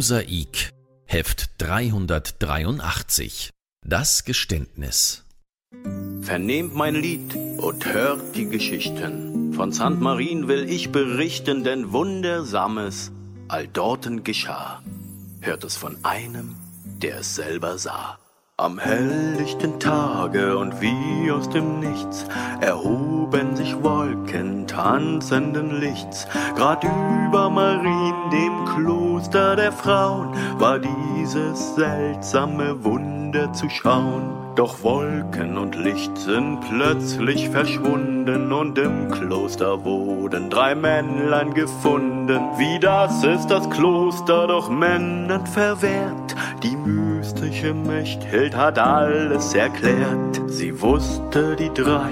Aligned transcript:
Mosaik, 0.00 0.72
Heft 1.04 1.50
383. 1.58 3.50
Das 3.86 4.24
Geständnis. 4.24 5.26
Vernehmt 6.22 6.74
mein 6.74 6.94
Lied 6.94 7.36
und 7.58 7.84
hört 7.84 8.34
die 8.34 8.48
Geschichten. 8.48 9.52
Von 9.52 9.74
St. 9.74 10.00
Marien 10.00 10.48
will 10.48 10.70
ich 10.70 10.90
berichten, 10.90 11.64
denn 11.64 11.92
Wundersames 11.92 13.12
all 13.48 13.68
dorten 13.68 14.24
geschah. 14.24 14.82
Hört 15.42 15.64
es 15.64 15.76
von 15.76 16.02
einem, 16.02 16.56
der 17.02 17.18
es 17.18 17.34
selber 17.34 17.76
sah. 17.76 18.19
Am 18.60 18.78
helllichten 18.78 19.80
Tage 19.80 20.58
und 20.58 20.82
wie 20.82 21.30
aus 21.30 21.48
dem 21.48 21.80
Nichts 21.80 22.26
erhoben 22.60 23.56
sich 23.56 23.82
Wolken 23.82 24.66
tanzenden 24.66 25.80
Lichts. 25.80 26.26
Grad 26.56 26.84
über 26.84 27.48
Marien, 27.48 28.30
dem 28.30 28.66
Kloster 28.66 29.56
der 29.56 29.72
Frauen, 29.72 30.34
war 30.58 30.78
dieses 30.78 31.74
seltsame 31.74 32.84
Wunder 32.84 33.19
zu 33.52 33.68
schauen. 33.68 34.22
Doch 34.56 34.82
Wolken 34.82 35.56
und 35.56 35.76
Licht 35.76 36.16
sind 36.18 36.60
plötzlich 36.68 37.48
verschwunden 37.48 38.52
und 38.52 38.76
im 38.78 39.10
Kloster 39.10 39.84
wurden 39.84 40.50
drei 40.50 40.74
Männlein 40.74 41.54
gefunden. 41.54 42.40
Wie 42.56 42.78
das 42.78 43.24
ist 43.24 43.46
das 43.46 43.68
Kloster 43.70 44.46
doch 44.48 44.68
Männern 44.68 45.46
verwehrt. 45.46 46.36
Die 46.62 46.76
mystische 46.76 47.72
Mechthild 47.72 48.56
hat 48.56 48.78
alles 48.78 49.54
erklärt. 49.54 50.40
Sie 50.46 50.80
wusste, 50.80 51.56
die 51.56 51.70
drei 51.72 52.10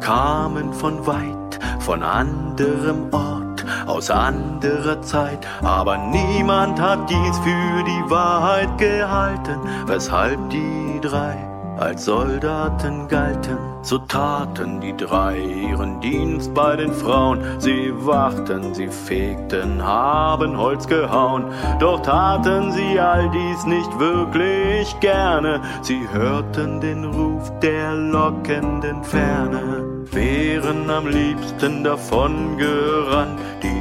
kamen 0.00 0.72
von 0.72 1.06
weit, 1.06 1.58
von 1.80 2.02
anderem 2.02 3.12
Ort, 3.12 3.47
aus 3.86 4.10
anderer 4.10 5.00
Zeit. 5.02 5.46
Aber 5.62 5.96
niemand 5.96 6.80
hat 6.80 7.08
dies 7.10 7.38
für 7.38 7.84
die 7.84 8.10
Wahrheit 8.10 8.78
gehalten, 8.78 9.58
weshalb 9.86 10.50
die 10.50 11.00
drei 11.00 11.48
als 11.78 12.06
Soldaten 12.06 13.06
galten, 13.06 13.56
so 13.82 13.98
taten 13.98 14.80
die 14.80 14.96
drei 14.96 15.38
ihren 15.38 16.00
Dienst 16.00 16.52
bei 16.52 16.74
den 16.76 16.92
Frauen. 16.92 17.40
Sie 17.58 17.92
wachten, 17.94 18.74
sie 18.74 18.88
fegten, 18.88 19.82
haben 19.82 20.58
Holz 20.58 20.86
gehauen, 20.86 21.44
doch 21.78 22.02
taten 22.02 22.72
sie 22.72 22.98
all 22.98 23.30
dies 23.30 23.64
nicht 23.64 23.98
wirklich 23.98 24.98
gerne. 25.00 25.60
Sie 25.82 26.00
hörten 26.12 26.80
den 26.80 27.04
Ruf 27.04 27.52
der 27.60 27.94
lockenden 27.94 29.04
Ferne, 29.04 29.84
wären 30.10 30.90
am 30.90 31.06
liebsten 31.06 31.84
davon 31.84 32.56
gerannt, 32.58 33.38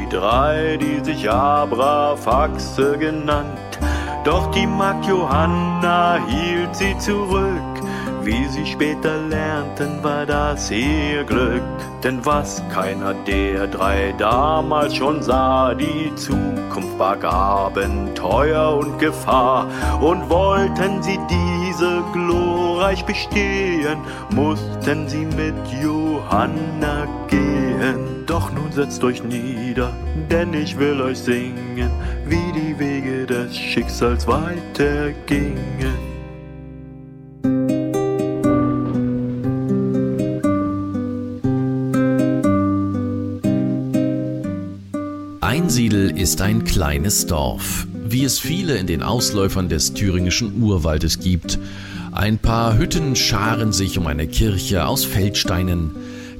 drei, 0.10 0.78
die 0.78 1.04
sich 1.04 1.30
Abrafaxe 1.30 2.98
genannt. 2.98 3.58
Doch 4.24 4.52
die 4.52 4.68
Magd 4.68 5.06
Johanna 5.06 6.20
hielt 6.28 6.76
sie 6.76 6.98
zurück. 6.98 7.62
Wie 8.22 8.46
sie 8.48 8.66
später 8.66 9.18
lernten, 9.30 10.04
war 10.04 10.26
das 10.26 10.70
ihr 10.70 11.24
Glück. 11.24 11.62
Denn 12.04 12.26
was 12.26 12.62
keiner 12.74 13.14
der 13.14 13.68
drei 13.68 14.14
damals 14.18 14.96
schon 14.96 15.22
sah, 15.22 15.74
die 15.74 16.14
Zukunft 16.16 16.98
barg 16.98 17.24
Abenteuer 17.24 18.78
und 18.78 19.00
Gefahr. 19.00 19.68
Und 20.02 20.30
wollten 20.30 21.02
sie 21.02 21.18
diese 21.30 22.04
glorreich 22.78 23.04
bestehen, 23.06 23.98
mussten 24.36 25.08
sie 25.08 25.26
mit 25.26 25.56
Johanna 25.82 27.08
gehen. 27.28 28.24
Doch 28.28 28.52
nun 28.52 28.72
setzt 28.72 29.04
euch 29.04 29.24
nieder, 29.24 29.92
denn 30.30 30.54
ich 30.54 30.78
will 30.78 31.02
euch 31.02 31.18
singen, 31.18 31.90
wie 32.28 32.52
die 32.54 32.78
Wege 32.78 33.26
des 33.26 33.58
Schicksals 33.58 34.28
weitergingen. 34.28 35.58
Einsiedel 45.42 46.16
ist 46.16 46.42
ein 46.42 46.64
kleines 46.64 47.26
Dorf, 47.26 47.88
wie 48.06 48.24
es 48.24 48.38
viele 48.38 48.78
in 48.78 48.86
den 48.86 49.02
Ausläufern 49.02 49.68
des 49.68 49.94
thüringischen 49.96 50.62
Urwaldes 50.62 51.20
gibt. 51.20 51.58
Ein 52.12 52.40
paar 52.40 52.78
Hütten 52.78 53.16
scharen 53.16 53.74
sich 53.74 53.98
um 53.98 54.08
eine 54.08 54.28
Kirche 54.28 54.86
aus 54.86 55.06
Feldsteinen, 55.06 55.92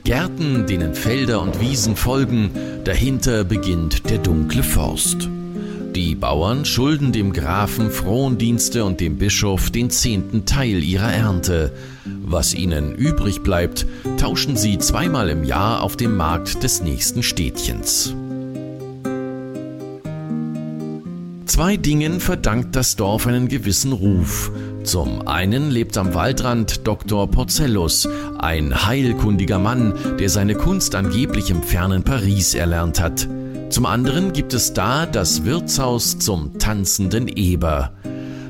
Gärten, 0.04 0.66
denen 0.68 0.96
Felder 0.96 1.42
und 1.42 1.60
Wiesen 1.60 1.96
folgen, 1.96 2.52
dahinter 2.86 3.44
beginnt 3.44 4.10
der 4.10 4.20
dunkle 4.20 4.64
Forst. 4.64 5.30
Die 5.96 6.16
Bauern 6.16 6.64
schulden 6.64 7.12
dem 7.12 7.34
Grafen 7.34 7.92
Frondienste 7.92 8.86
und 8.86 9.02
dem 9.02 9.18
Bischof 9.18 9.72
den 9.72 9.90
zehnten 9.90 10.46
Teil 10.46 10.84
ihrer 10.84 11.12
Ernte. 11.12 11.74
Was 12.06 12.54
ihnen 12.54 12.96
übrig 12.96 13.42
bleibt, 13.42 13.86
tauschen 14.18 14.56
sie 14.56 14.78
zweimal 14.78 15.30
im 15.30 15.44
Jahr 15.44 15.82
auf 15.82 15.98
dem 15.98 16.16
Markt 16.16 16.64
des 16.64 16.82
nächsten 16.82 17.24
Städtchens. 17.24 18.14
Zwei 21.46 21.76
Dingen 21.76 22.20
verdankt 22.20 22.76
das 22.76 22.96
Dorf 22.96 23.26
einen 23.26 23.48
gewissen 23.48 23.92
Ruf. 23.92 24.52
Zum 24.88 25.28
einen 25.28 25.70
lebt 25.70 25.98
am 25.98 26.14
Waldrand 26.14 26.88
Dr. 26.88 27.30
Porcellus, 27.30 28.08
ein 28.38 28.86
heilkundiger 28.86 29.60
Mann, 29.60 29.94
der 30.18 30.30
seine 30.30 30.56
Kunst 30.56 30.96
angeblich 30.96 31.50
im 31.50 31.62
fernen 31.62 32.04
Paris 32.04 32.56
erlernt 32.56 33.02
hat. 33.02 33.28
Zum 33.68 33.86
anderen 33.86 34.32
gibt 34.32 34.54
es 34.54 34.72
da 34.72 35.06
das 35.06 35.44
Wirtshaus 35.44 36.20
zum 36.20 36.58
tanzenden 36.58 37.28
Eber. 37.28 37.92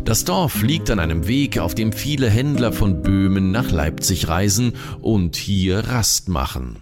Das 0.06 0.26
Dorf 0.26 0.62
liegt 0.62 0.92
an 0.92 1.00
einem 1.00 1.28
Weg, 1.28 1.58
auf 1.58 1.74
dem 1.74 1.92
viele 1.92 2.30
Händler 2.30 2.72
von 2.72 3.02
Böhmen 3.02 3.52
nach 3.52 3.72
Leipzig 3.72 4.28
reisen 4.28 4.74
und 5.02 5.38
hier 5.38 5.80
Rast 5.80 6.30
machen. 6.30 6.78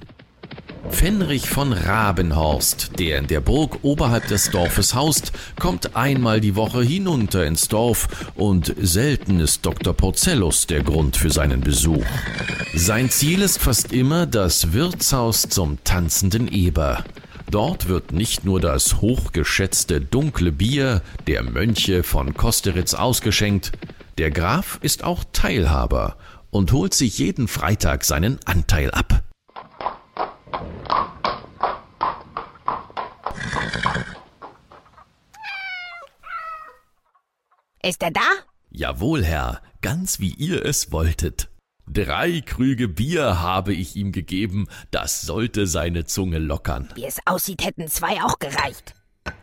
Fenrich 0.89 1.49
von 1.49 1.73
Rabenhorst, 1.73 2.91
der 2.99 3.19
in 3.19 3.27
der 3.27 3.41
Burg 3.41 3.79
oberhalb 3.81 4.27
des 4.27 4.49
Dorfes 4.49 4.93
haust, 4.93 5.31
kommt 5.59 5.95
einmal 5.95 6.39
die 6.39 6.55
Woche 6.55 6.81
hinunter 6.81 7.45
ins 7.45 7.67
Dorf 7.67 8.07
und 8.35 8.73
selten 8.79 9.39
ist 9.39 9.65
Dr. 9.65 9.93
Porcellus 9.93 10.67
der 10.67 10.83
Grund 10.83 11.17
für 11.17 11.29
seinen 11.29 11.61
Besuch. 11.61 12.05
Sein 12.73 13.09
Ziel 13.09 13.41
ist 13.41 13.59
fast 13.59 13.91
immer 13.91 14.25
das 14.25 14.73
Wirtshaus 14.73 15.43
zum 15.43 15.83
tanzenden 15.83 16.47
Eber. 16.47 17.03
Dort 17.51 17.87
wird 17.87 18.11
nicht 18.11 18.45
nur 18.45 18.59
das 18.59 19.01
hochgeschätzte 19.01 20.01
dunkle 20.01 20.51
Bier 20.51 21.01
der 21.27 21.43
Mönche 21.43 22.03
von 22.03 22.33
Kosteritz 22.33 22.93
ausgeschenkt, 22.93 23.71
der 24.17 24.31
Graf 24.31 24.79
ist 24.81 25.03
auch 25.03 25.23
Teilhaber 25.33 26.17
und 26.51 26.71
holt 26.71 26.93
sich 26.93 27.19
jeden 27.19 27.47
Freitag 27.47 28.05
seinen 28.05 28.39
Anteil 28.45 28.91
ab. 28.91 29.23
Ist 37.85 38.01
er 38.01 38.09
da? 38.09 38.27
Jawohl, 38.71 39.23
Herr, 39.23 39.61
ganz 39.81 40.19
wie 40.19 40.33
ihr 40.33 40.65
es 40.65 40.91
wolltet. 40.91 41.49
Drei 41.85 42.41
Krüge 42.41 42.87
Bier 42.87 43.41
habe 43.41 43.75
ich 43.75 43.95
ihm 43.95 44.11
gegeben, 44.11 44.67
das 44.89 45.21
sollte 45.21 45.67
seine 45.67 46.05
Zunge 46.05 46.39
lockern. 46.39 46.89
Wie 46.95 47.05
es 47.05 47.19
aussieht, 47.27 47.63
hätten 47.63 47.87
zwei 47.87 48.23
auch 48.23 48.39
gereicht. 48.39 48.95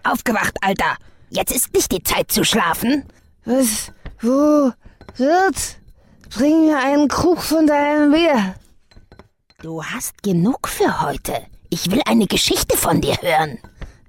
Aufgewacht, 0.02 0.56
Alter! 0.60 0.96
Jetzt 1.30 1.54
ist 1.54 1.72
nicht 1.72 1.92
die 1.92 2.02
Zeit 2.02 2.32
zu 2.32 2.44
schlafen. 2.44 3.04
Was? 3.44 3.92
Wo? 4.20 4.72
Wirt? 5.14 5.78
Bring 6.36 6.66
mir 6.66 6.78
einen 6.78 7.06
Krug 7.06 7.40
von 7.40 7.68
deinem 7.68 8.10
Bier. 8.10 8.56
Du 9.62 9.84
hast 9.84 10.20
genug 10.24 10.66
für 10.66 11.00
heute. 11.02 11.46
Ich 11.70 11.92
will 11.92 12.02
eine 12.06 12.26
Geschichte 12.26 12.76
von 12.76 13.00
dir 13.00 13.16
hören. 13.22 13.58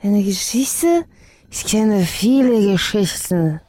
Eine 0.02 0.24
Geschichte? 0.24 1.06
Ich 1.52 1.66
kenne 1.66 2.04
viele 2.04 2.72
Geschichten. 2.72 3.62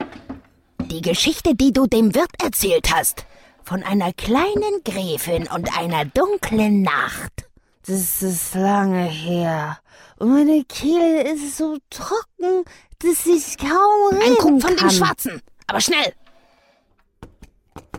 Die 0.91 1.03
Geschichte, 1.03 1.55
die 1.55 1.73
du 1.73 1.87
dem 1.87 2.15
Wirt 2.15 2.31
erzählt 2.43 2.95
hast. 2.95 3.27
Von 3.63 3.83
einer 3.83 4.13
kleinen 4.13 4.83
Gräfin 4.85 5.49
und 5.55 5.77
einer 5.79 6.05
dunklen 6.05 6.83
Nacht. 6.83 7.49
Das 7.87 8.23
ist 8.23 8.55
lange 8.55 9.05
her. 9.05 9.79
Und 10.19 10.33
meine 10.35 10.65
Kehle 10.65 11.33
ist 11.33 11.57
so 11.57 11.79
trocken, 11.91 12.65
dass 13.01 13.27
ich 13.27 13.59
kaum 13.59 14.13
reden 14.19 14.33
Ein 14.33 14.35
Krug 14.37 14.63
von 14.63 14.77
kann. 14.77 14.89
dem 14.89 14.91
Schwarzen. 14.91 15.43
Aber 15.67 15.81
schnell. 15.81 16.13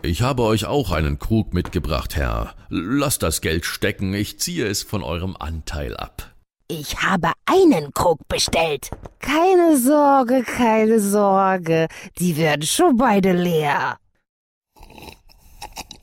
Ich 0.02 0.22
habe 0.22 0.42
euch 0.42 0.66
auch 0.66 0.90
einen 0.92 1.18
Krug 1.18 1.52
mitgebracht, 1.52 2.16
Herr. 2.16 2.54
Lasst 2.68 3.22
das 3.22 3.40
Geld 3.40 3.64
stecken, 3.64 4.14
ich 4.14 4.38
ziehe 4.38 4.66
es 4.66 4.82
von 4.82 5.02
eurem 5.02 5.36
Anteil 5.36 5.96
ab. 5.96 6.32
Ich 6.68 7.02
habe 7.02 7.32
einen 7.46 7.92
Krug 7.94 8.18
bestellt. 8.28 8.90
Keine 9.20 9.76
Sorge, 9.76 10.42
keine 10.42 11.00
Sorge. 11.00 11.86
Die 12.18 12.36
werden 12.36 12.62
schon 12.62 12.96
beide 12.96 13.32
leer. 13.32 13.98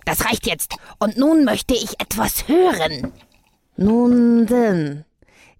Das 0.06 0.26
reicht 0.26 0.48
jetzt. 0.48 0.76
Und 1.00 1.18
nun 1.18 1.44
möchte 1.44 1.74
ich 1.74 2.00
etwas 2.00 2.48
hören. 2.48 3.12
Nun 3.76 4.46
denn, 4.46 5.06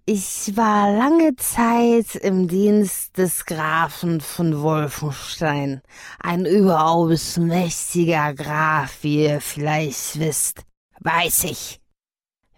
Ich 0.06 0.54
war 0.54 0.92
lange 0.92 1.34
Zeit 1.36 2.14
im 2.16 2.46
Dienst 2.46 3.16
des 3.16 3.46
Grafen 3.46 4.20
von 4.20 4.60
Wolfenstein. 4.60 5.80
Ein 6.20 6.44
überaus 6.44 7.38
mächtiger 7.38 8.34
Graf, 8.34 8.98
wie 9.00 9.24
ihr 9.24 9.40
vielleicht 9.40 10.20
wisst. 10.20 10.64
Weiß 11.00 11.44
ich. 11.44 11.80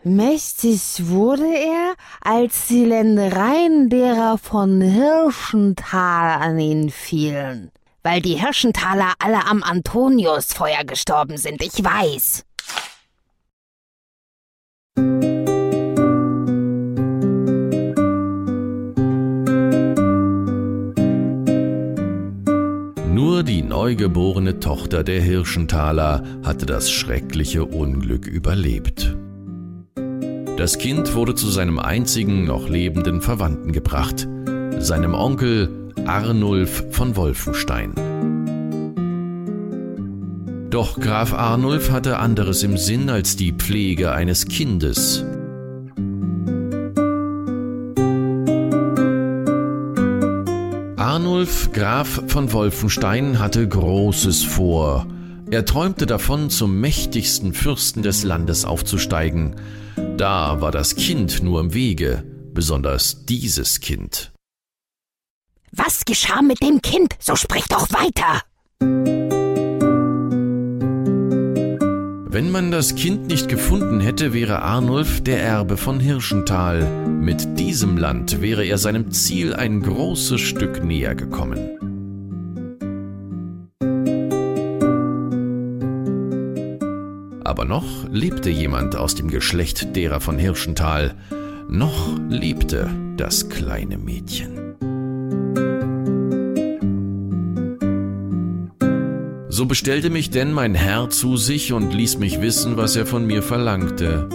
Mächtig 0.08 1.08
wurde 1.08 1.52
er, 1.52 1.94
als 2.20 2.68
die 2.68 2.84
Ländereien 2.84 3.88
derer 3.88 4.38
von 4.38 4.80
Hirschenthal 4.80 6.40
an 6.40 6.60
ihn 6.60 6.90
fielen. 6.90 7.72
Weil 8.04 8.22
die 8.22 8.40
Hirschenthaler 8.40 9.14
alle 9.18 9.44
am 9.46 9.64
Antoniusfeuer 9.64 10.84
gestorben 10.84 11.38
sind, 11.38 11.60
ich 11.60 11.82
weiß. 11.82 12.44
Nur 23.12 23.42
die 23.42 23.62
neugeborene 23.62 24.60
Tochter 24.60 25.02
der 25.02 25.20
Hirschenthaler 25.20 26.22
hatte 26.44 26.64
das 26.64 26.92
schreckliche 26.92 27.64
Unglück 27.64 28.28
überlebt. 28.28 29.16
Das 30.56 30.78
Kind 30.78 31.14
wurde 31.14 31.34
zu 31.34 31.50
seinem 31.50 31.78
einzigen 31.78 32.44
noch 32.44 32.70
lebenden 32.70 33.20
Verwandten 33.20 33.72
gebracht, 33.72 34.26
seinem 34.78 35.12
Onkel 35.12 35.92
Arnulf 36.06 36.84
von 36.92 37.14
Wolfenstein. 37.14 37.92
Doch 40.70 40.98
Graf 40.98 41.34
Arnulf 41.34 41.90
hatte 41.90 42.18
anderes 42.18 42.62
im 42.62 42.78
Sinn 42.78 43.10
als 43.10 43.36
die 43.36 43.52
Pflege 43.52 44.12
eines 44.12 44.46
Kindes. 44.46 45.26
Arnulf 50.96 51.70
Graf 51.72 52.22
von 52.28 52.50
Wolfenstein 52.54 53.38
hatte 53.38 53.68
Großes 53.68 54.42
vor. 54.44 55.06
Er 55.50 55.66
träumte 55.66 56.06
davon, 56.06 56.48
zum 56.48 56.80
mächtigsten 56.80 57.52
Fürsten 57.52 58.02
des 58.02 58.24
Landes 58.24 58.64
aufzusteigen, 58.64 59.56
da 60.16 60.60
war 60.60 60.72
das 60.72 60.96
Kind 60.96 61.42
nur 61.42 61.60
im 61.60 61.74
Wege, 61.74 62.24
besonders 62.52 63.24
dieses 63.26 63.80
Kind. 63.80 64.32
Was 65.72 66.04
geschah 66.04 66.42
mit 66.42 66.62
dem 66.62 66.80
Kind? 66.80 67.14
So 67.20 67.36
sprich 67.36 67.64
doch 67.68 67.88
weiter. 67.90 68.42
Wenn 72.28 72.50
man 72.50 72.70
das 72.70 72.94
Kind 72.94 73.28
nicht 73.28 73.48
gefunden 73.48 74.00
hätte, 74.00 74.32
wäre 74.32 74.62
Arnulf 74.62 75.22
der 75.22 75.42
Erbe 75.42 75.76
von 75.76 76.00
Hirschenthal. 76.00 77.06
Mit 77.08 77.58
diesem 77.58 77.96
Land 77.96 78.42
wäre 78.42 78.64
er 78.64 78.78
seinem 78.78 79.10
Ziel 79.10 79.54
ein 79.54 79.82
großes 79.82 80.40
Stück 80.40 80.84
näher 80.84 81.14
gekommen. 81.14 81.95
Aber 87.46 87.64
noch 87.64 88.08
lebte 88.10 88.50
jemand 88.50 88.96
aus 88.96 89.14
dem 89.14 89.30
Geschlecht 89.30 89.94
derer 89.94 90.18
von 90.18 90.36
Hirschenthal. 90.36 91.14
Noch 91.68 92.18
lebte 92.28 92.90
das 93.16 93.48
kleine 93.48 93.98
Mädchen. 93.98 94.74
So 99.48 99.66
bestellte 99.66 100.10
mich 100.10 100.30
denn 100.30 100.52
mein 100.52 100.74
Herr 100.74 101.08
zu 101.08 101.36
sich 101.36 101.72
und 101.72 101.94
ließ 101.94 102.18
mich 102.18 102.42
wissen, 102.42 102.76
was 102.76 102.96
er 102.96 103.06
von 103.06 103.24
mir 103.28 103.44
verlangte. 103.44 104.28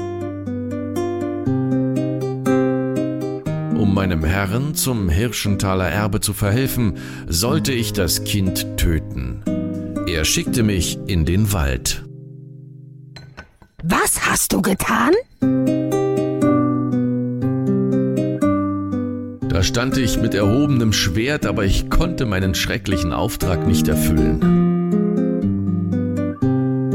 Um 3.78 3.94
meinem 3.94 4.24
Herrn 4.24 4.74
zum 4.74 5.10
Hirschenthaler 5.10 5.90
Erbe 5.90 6.22
zu 6.22 6.32
verhelfen, 6.32 6.94
sollte 7.28 7.74
ich 7.74 7.92
das 7.92 8.24
Kind 8.24 8.78
töten. 8.78 9.44
Er 10.08 10.24
schickte 10.24 10.64
mich 10.64 10.98
in 11.08 11.26
den 11.26 11.52
Wald. 11.52 12.06
Getan? 14.62 15.14
Da 19.50 19.64
stand 19.64 19.98
ich 19.98 20.20
mit 20.22 20.34
erhobenem 20.34 20.94
Schwert, 20.94 21.46
aber 21.46 21.66
ich 21.66 21.90
konnte 21.90 22.26
meinen 22.26 22.56
schrecklichen 22.56 23.14
Auftrag 23.14 23.68
nicht 23.68 23.88
erfüllen. 23.88 24.40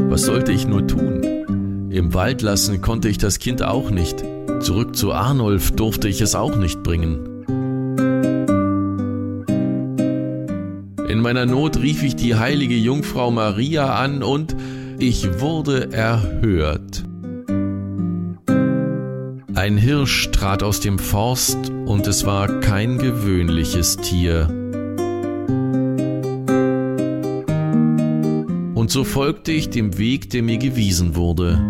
Was 0.09 0.23
sollte 0.23 0.51
ich 0.51 0.67
nur 0.67 0.87
tun? 0.87 1.21
Im 1.89 2.13
Wald 2.13 2.41
lassen 2.41 2.81
konnte 2.81 3.09
ich 3.09 3.17
das 3.17 3.39
Kind 3.39 3.63
auch 3.63 3.89
nicht. 3.91 4.23
Zurück 4.59 4.95
zu 4.95 5.13
Arnulf 5.13 5.71
durfte 5.71 6.07
ich 6.07 6.21
es 6.21 6.35
auch 6.35 6.55
nicht 6.55 6.83
bringen. 6.83 7.37
In 11.07 11.21
meiner 11.21 11.45
Not 11.45 11.77
rief 11.77 12.03
ich 12.03 12.15
die 12.15 12.35
heilige 12.35 12.75
Jungfrau 12.75 13.31
Maria 13.31 13.95
an 13.95 14.23
und 14.23 14.55
ich 14.99 15.39
wurde 15.39 15.91
erhört. 15.91 17.06
Ein 19.67 19.75
Hirsch 19.75 20.31
trat 20.31 20.63
aus 20.63 20.79
dem 20.79 20.97
Forst 20.97 21.57
und 21.85 22.07
es 22.07 22.25
war 22.25 22.61
kein 22.61 22.99
gewöhnliches 22.99 23.97
Tier. 23.97 24.47
Und 28.75 28.89
so 28.89 29.03
folgte 29.03 29.51
ich 29.51 29.69
dem 29.69 29.97
Weg, 29.97 30.29
der 30.29 30.41
mir 30.41 30.57
gewiesen 30.57 31.17
wurde. 31.17 31.61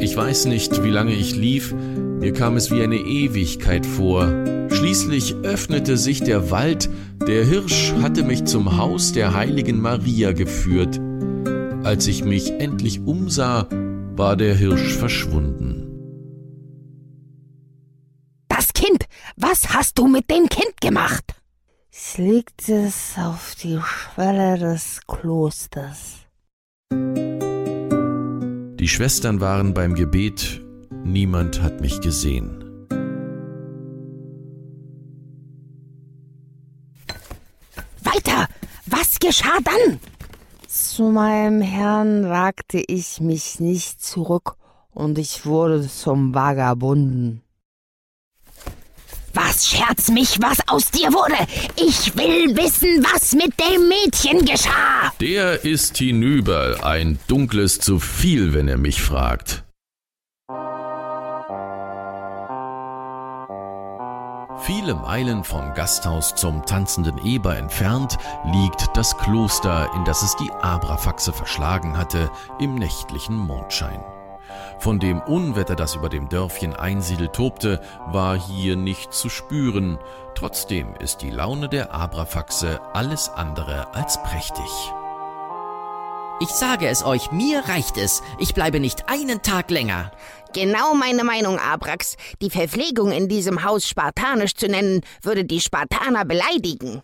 Ich 0.00 0.16
weiß 0.16 0.44
nicht, 0.44 0.84
wie 0.84 0.90
lange 0.90 1.14
ich 1.14 1.34
lief, 1.34 1.74
mir 2.20 2.32
kam 2.32 2.56
es 2.56 2.70
wie 2.70 2.84
eine 2.84 2.98
Ewigkeit 2.98 3.84
vor. 3.84 4.32
Schließlich 4.70 5.34
öffnete 5.42 5.96
sich 5.96 6.22
der 6.22 6.52
Wald, 6.52 6.88
der 7.26 7.44
Hirsch 7.44 7.92
hatte 8.00 8.22
mich 8.22 8.44
zum 8.44 8.76
Haus 8.76 9.10
der 9.12 9.34
heiligen 9.34 9.80
Maria 9.80 10.30
geführt. 10.30 11.00
Als 11.82 12.06
ich 12.06 12.24
mich 12.24 12.52
endlich 12.52 13.00
umsah, 13.00 13.66
war 14.20 14.36
der 14.36 14.54
Hirsch 14.54 14.98
verschwunden. 14.98 15.86
Das 18.48 18.74
Kind! 18.74 19.06
Was 19.36 19.72
hast 19.72 19.98
du 19.98 20.08
mit 20.08 20.30
dem 20.30 20.46
Kind 20.50 20.78
gemacht? 20.82 21.24
Ich 21.90 22.18
legte 22.18 22.74
es 22.88 23.14
auf 23.16 23.54
die 23.62 23.80
Schwelle 23.82 24.58
des 24.58 25.00
Klosters. 25.06 26.18
Die 28.80 28.88
Schwestern 28.88 29.40
waren 29.40 29.72
beim 29.72 29.94
Gebet, 29.94 30.60
niemand 31.02 31.62
hat 31.62 31.80
mich 31.80 32.02
gesehen. 32.02 32.62
Weiter! 38.02 38.48
Was 38.84 39.18
geschah 39.18 39.58
dann? 39.64 39.98
Zu 40.72 41.10
meinem 41.10 41.62
Herrn 41.62 42.30
wagte 42.30 42.78
ich 42.78 43.18
mich 43.20 43.58
nicht 43.58 44.00
zurück 44.00 44.54
und 44.92 45.18
ich 45.18 45.44
wurde 45.44 45.88
zum 45.88 46.32
Vagabunden. 46.32 47.42
Was 49.34 49.66
scherz 49.66 50.10
mich, 50.10 50.40
was 50.40 50.58
aus 50.68 50.92
dir 50.92 51.12
wurde? 51.12 51.34
Ich 51.74 52.16
will 52.16 52.56
wissen, 52.56 53.02
was 53.02 53.32
mit 53.32 53.52
dem 53.58 53.88
Mädchen 53.88 54.44
geschah. 54.44 55.12
Der 55.20 55.64
ist 55.64 55.98
hinüber, 55.98 56.84
ein 56.84 57.18
dunkles 57.26 57.80
zu 57.80 57.98
viel, 57.98 58.54
wenn 58.54 58.68
er 58.68 58.78
mich 58.78 59.02
fragt. 59.02 59.64
Viele 64.62 64.94
Meilen 64.94 65.42
vom 65.42 65.72
Gasthaus 65.72 66.34
zum 66.34 66.66
tanzenden 66.66 67.18
Eber 67.24 67.56
entfernt 67.56 68.18
liegt 68.44 68.94
das 68.94 69.16
Kloster, 69.16 69.90
in 69.94 70.04
das 70.04 70.22
es 70.22 70.36
die 70.36 70.50
Abrafaxe 70.52 71.32
verschlagen 71.32 71.96
hatte, 71.96 72.30
im 72.58 72.74
nächtlichen 72.74 73.36
Mondschein. 73.36 74.04
Von 74.78 74.98
dem 74.98 75.20
Unwetter, 75.20 75.76
das 75.76 75.94
über 75.94 76.10
dem 76.10 76.28
Dörfchen 76.28 76.74
Einsiedel 76.74 77.28
tobte, 77.28 77.80
war 78.06 78.38
hier 78.38 78.76
nicht 78.76 79.14
zu 79.14 79.28
spüren. 79.30 79.98
Trotzdem 80.34 80.94
ist 80.96 81.22
die 81.22 81.30
Laune 81.30 81.68
der 81.68 81.94
Abrafaxe 81.94 82.80
alles 82.92 83.30
andere 83.30 83.94
als 83.94 84.22
prächtig. 84.22 84.92
Ich 86.42 86.48
sage 86.48 86.88
es 86.88 87.04
euch, 87.04 87.32
mir 87.32 87.60
reicht 87.68 87.98
es. 87.98 88.22
Ich 88.38 88.54
bleibe 88.54 88.80
nicht 88.80 89.10
einen 89.10 89.42
Tag 89.42 89.70
länger. 89.70 90.10
Genau 90.54 90.94
meine 90.94 91.22
Meinung, 91.22 91.58
Abrax. 91.58 92.16
Die 92.40 92.48
Verpflegung 92.48 93.12
in 93.12 93.28
diesem 93.28 93.62
Haus 93.62 93.86
spartanisch 93.86 94.54
zu 94.54 94.66
nennen, 94.66 95.02
würde 95.20 95.44
die 95.44 95.60
Spartaner 95.60 96.24
beleidigen. 96.24 97.02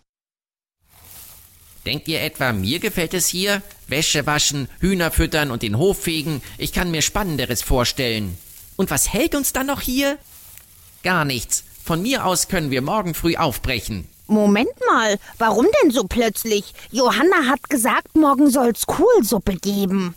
Denkt 1.85 2.07
ihr 2.07 2.21
etwa, 2.21 2.51
mir 2.51 2.79
gefällt 2.79 3.13
es 3.13 3.27
hier? 3.27 3.61
Wäsche 3.87 4.25
waschen, 4.25 4.69
Hühner 4.79 5.11
füttern 5.11 5.51
und 5.51 5.61
den 5.61 5.77
Hof 5.77 6.01
fegen? 6.01 6.41
Ich 6.57 6.73
kann 6.73 6.89
mir 6.89 7.03
Spannenderes 7.03 7.61
vorstellen. 7.61 8.39
Und 8.75 8.89
was 8.89 9.13
hält 9.13 9.35
uns 9.35 9.53
dann 9.53 9.67
noch 9.67 9.81
hier? 9.81 10.17
Gar 11.03 11.25
nichts. 11.25 11.63
Von 11.85 12.01
mir 12.01 12.25
aus 12.25 12.47
können 12.47 12.71
wir 12.71 12.81
morgen 12.81 13.13
früh 13.13 13.37
aufbrechen. 13.37 14.09
Moment 14.27 14.69
mal, 14.85 15.17
warum 15.37 15.65
denn 15.81 15.91
so 15.91 16.03
plötzlich? 16.03 16.73
Johanna 16.91 17.47
hat 17.47 17.69
gesagt, 17.69 18.15
morgen 18.15 18.49
soll's 18.49 18.85
Kohlsuppe 18.85 19.55
geben. 19.55 20.15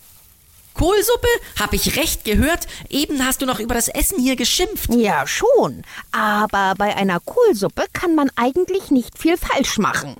Kohlsuppe? 0.74 1.28
Hab 1.58 1.72
ich 1.72 1.96
recht 1.96 2.24
gehört? 2.24 2.66
Eben 2.88 3.24
hast 3.24 3.42
du 3.42 3.46
noch 3.46 3.60
über 3.60 3.74
das 3.74 3.88
Essen 3.88 4.18
hier 4.20 4.36
geschimpft. 4.36 4.92
Ja, 4.92 5.26
schon. 5.26 5.82
Aber 6.10 6.74
bei 6.76 6.96
einer 6.96 7.20
Kohlsuppe 7.20 7.84
kann 7.92 8.14
man 8.14 8.30
eigentlich 8.34 8.90
nicht 8.90 9.18
viel 9.18 9.36
falsch 9.36 9.78
machen. 9.78 10.16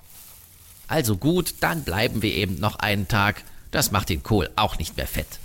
Also 0.86 1.16
gut, 1.16 1.54
dann 1.60 1.82
bleiben 1.82 2.22
wir 2.22 2.34
eben 2.34 2.60
noch 2.60 2.76
einen 2.76 3.08
Tag. 3.08 3.42
Das 3.70 3.90
macht 3.90 4.08
den 4.08 4.22
Kohl 4.22 4.50
auch 4.56 4.78
nicht 4.78 4.96
mehr 4.96 5.06
fett. 5.06 5.38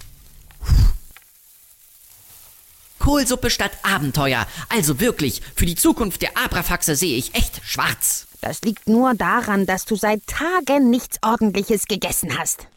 Kohlsuppe 3.00 3.52
statt 3.52 3.72
Abenteuer. 3.84 4.48
Also 4.70 5.00
wirklich, 5.00 5.42
für 5.56 5.68
die 5.68 5.76
Zukunft 5.76 6.24
der 6.24 6.38
Abrafaxe 6.38 6.96
sehe 6.96 7.16
ich 7.18 7.36
echt 7.36 7.62
schwarz. 7.64 8.26
Das 8.46 8.62
liegt 8.62 8.88
nur 8.88 9.16
daran, 9.16 9.66
dass 9.66 9.86
du 9.86 9.96
seit 9.96 10.22
Tagen 10.28 10.92
nichts 10.92 11.18
Ordentliches 11.26 11.88
gegessen 11.88 12.38
hast. 12.38 12.68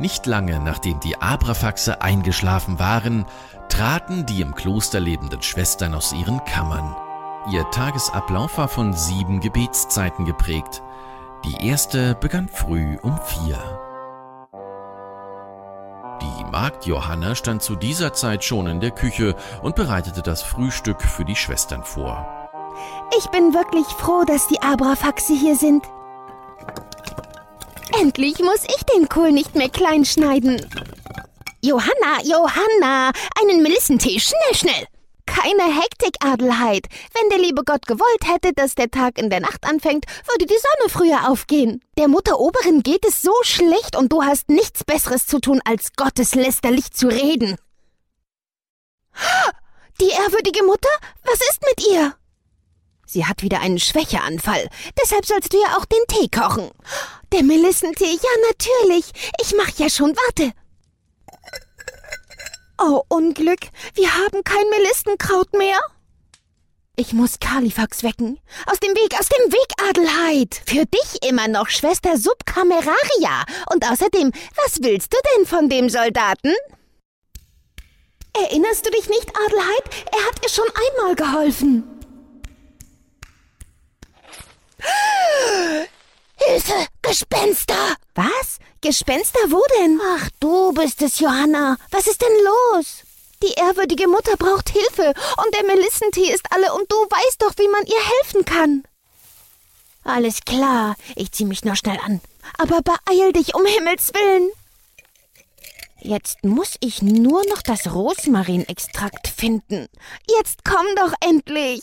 Nicht 0.00 0.26
lange 0.26 0.58
nachdem 0.58 0.98
die 0.98 1.16
Abrafaxe 1.18 2.02
eingeschlafen 2.02 2.80
waren, 2.80 3.24
traten 3.68 4.26
die 4.26 4.40
im 4.40 4.56
Kloster 4.56 4.98
lebenden 4.98 5.40
Schwestern 5.40 5.94
aus 5.94 6.12
ihren 6.12 6.44
Kammern. 6.46 6.96
Ihr 7.48 7.62
Tagesablauf 7.70 8.58
war 8.58 8.66
von 8.66 8.92
sieben 8.92 9.38
Gebetszeiten 9.38 10.24
geprägt. 10.24 10.82
Die 11.44 11.64
erste 11.64 12.16
begann 12.16 12.48
früh 12.48 12.96
um 13.02 13.16
vier. 13.24 13.56
Die 16.20 16.44
Magd 16.50 16.86
Johanna 16.86 17.36
stand 17.36 17.62
zu 17.62 17.76
dieser 17.76 18.12
Zeit 18.14 18.42
schon 18.42 18.66
in 18.66 18.80
der 18.80 18.90
Küche 18.90 19.36
und 19.62 19.76
bereitete 19.76 20.22
das 20.22 20.42
Frühstück 20.42 21.02
für 21.02 21.24
die 21.24 21.36
Schwestern 21.36 21.84
vor. 21.84 22.41
Ich 23.18 23.26
bin 23.28 23.54
wirklich 23.54 23.86
froh, 23.86 24.24
dass 24.24 24.48
die 24.48 24.60
Abrafaxe 24.62 25.34
hier 25.34 25.56
sind. 25.56 25.84
Endlich 28.00 28.38
muss 28.38 28.64
ich 28.64 28.82
den 28.84 29.08
Kohl 29.08 29.32
nicht 29.32 29.54
mehr 29.54 29.68
klein 29.68 30.04
schneiden. 30.04 30.60
Johanna, 31.62 32.22
Johanna, 32.24 33.12
einen 33.40 33.62
Melissentee, 33.62 34.18
schnell, 34.18 34.54
schnell. 34.54 34.86
Keine 35.26 35.62
Hektik, 35.62 36.16
Adelheid. 36.20 36.86
Wenn 37.14 37.28
der 37.30 37.38
liebe 37.38 37.62
Gott 37.64 37.86
gewollt 37.86 38.26
hätte, 38.26 38.52
dass 38.52 38.74
der 38.74 38.90
Tag 38.90 39.18
in 39.18 39.30
der 39.30 39.40
Nacht 39.40 39.64
anfängt, 39.64 40.04
würde 40.28 40.46
die 40.46 40.58
Sonne 40.58 40.90
früher 40.90 41.30
aufgehen. 41.30 41.80
Der 41.96 42.08
Mutter 42.08 42.40
Oberin 42.40 42.82
geht 42.82 43.04
es 43.06 43.22
so 43.22 43.32
schlecht 43.42 43.96
und 43.96 44.12
du 44.12 44.22
hast 44.22 44.48
nichts 44.48 44.84
Besseres 44.84 45.26
zu 45.26 45.38
tun, 45.38 45.60
als 45.64 45.92
gotteslästerlich 45.96 46.90
zu 46.92 47.08
reden. 47.08 47.56
Die 50.00 50.10
ehrwürdige 50.10 50.64
Mutter? 50.64 50.90
Was 51.24 51.40
ist 51.40 51.60
mit 51.62 51.86
ihr? 51.86 52.14
Sie 53.12 53.26
hat 53.26 53.42
wieder 53.42 53.60
einen 53.60 53.78
Schwächeanfall. 53.78 54.70
Deshalb 54.98 55.26
sollst 55.26 55.52
du 55.52 55.60
ja 55.60 55.76
auch 55.76 55.84
den 55.84 55.98
Tee 56.08 56.28
kochen. 56.28 56.70
Der 57.30 57.42
Melissentee, 57.42 58.06
ja 58.06 58.30
natürlich. 58.48 59.12
Ich 59.42 59.54
mach 59.54 59.68
ja 59.76 59.90
schon, 59.90 60.16
warte. 60.16 60.52
Oh, 62.78 63.02
Unglück. 63.08 63.60
Wir 63.94 64.14
haben 64.14 64.42
kein 64.44 64.66
Melissenkraut 64.70 65.52
mehr. 65.52 65.78
Ich 66.96 67.12
muss 67.12 67.38
Kalifax 67.38 68.02
wecken. 68.02 68.40
Aus 68.64 68.80
dem 68.80 68.94
Weg, 68.94 69.14
aus 69.20 69.28
dem 69.28 69.52
Weg, 69.52 69.90
Adelheid. 69.90 70.62
Für 70.64 70.86
dich 70.86 71.28
immer 71.28 71.48
noch 71.48 71.68
Schwester 71.68 72.16
Subkameraria. 72.16 73.44
Und 73.74 73.84
außerdem, 73.90 74.32
was 74.56 74.82
willst 74.82 75.12
du 75.12 75.18
denn 75.36 75.46
von 75.46 75.68
dem 75.68 75.90
Soldaten? 75.90 76.54
Erinnerst 78.32 78.86
du 78.86 78.90
dich 78.90 79.10
nicht, 79.10 79.30
Adelheid? 79.46 79.84
Er 80.12 80.26
hat 80.26 80.42
ihr 80.42 80.48
schon 80.48 80.68
einmal 80.88 81.14
geholfen. 81.14 82.01
Hilfe! 86.36 86.86
Gespenster! 87.02 87.96
Was? 88.14 88.58
Gespenster 88.80 89.40
wo 89.48 89.62
denn? 89.78 90.00
Ach, 90.16 90.28
du 90.40 90.72
bist 90.72 91.02
es, 91.02 91.18
Johanna. 91.20 91.76
Was 91.90 92.06
ist 92.06 92.20
denn 92.20 92.36
los? 92.44 93.04
Die 93.42 93.52
ehrwürdige 93.54 94.08
Mutter 94.08 94.36
braucht 94.36 94.70
Hilfe 94.70 95.14
und 95.44 95.54
der 95.54 95.64
Melissentee 95.64 96.32
ist 96.32 96.46
alle 96.50 96.72
und 96.74 96.90
du 96.90 96.96
weißt 96.96 97.42
doch, 97.42 97.52
wie 97.58 97.68
man 97.68 97.84
ihr 97.86 98.00
helfen 98.18 98.44
kann. 98.44 98.84
Alles 100.04 100.40
klar, 100.44 100.96
ich 101.16 101.32
zieh 101.32 101.44
mich 101.44 101.64
nur 101.64 101.76
schnell 101.76 101.98
an. 102.04 102.20
Aber 102.58 102.80
beeil 102.82 103.32
dich 103.32 103.54
um 103.54 103.64
Himmels 103.64 104.12
willen. 104.14 104.50
Jetzt 106.00 106.44
muss 106.44 106.74
ich 106.80 107.02
nur 107.02 107.44
noch 107.48 107.62
das 107.62 107.92
Rosmarinextrakt 107.92 109.28
finden. 109.28 109.88
Jetzt 110.28 110.64
komm 110.64 110.86
doch 110.96 111.12
endlich. 111.20 111.82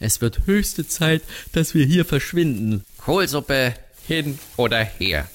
Es 0.00 0.20
wird 0.20 0.46
höchste 0.46 0.88
Zeit, 0.88 1.22
dass 1.52 1.74
wir 1.74 1.84
hier 1.84 2.04
verschwinden. 2.04 2.84
Kohlsuppe 2.96 3.74
hin 4.06 4.38
oder 4.56 4.82
her. 4.82 5.28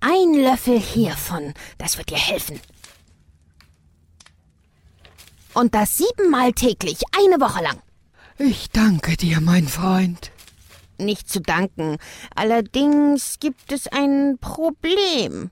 Ein 0.00 0.34
Löffel 0.34 0.80
hiervon, 0.80 1.54
das 1.76 1.98
wird 1.98 2.10
dir 2.10 2.18
helfen. 2.18 2.60
Und 5.54 5.74
das 5.74 5.98
siebenmal 5.98 6.52
täglich, 6.52 6.98
eine 7.16 7.40
Woche 7.40 7.62
lang. 7.64 7.82
Ich 8.38 8.70
danke 8.70 9.16
dir, 9.16 9.40
mein 9.40 9.66
Freund. 9.66 10.30
Nicht 10.98 11.28
zu 11.28 11.40
danken. 11.40 11.96
Allerdings 12.36 13.40
gibt 13.40 13.72
es 13.72 13.88
ein 13.88 14.38
Problem. 14.40 15.50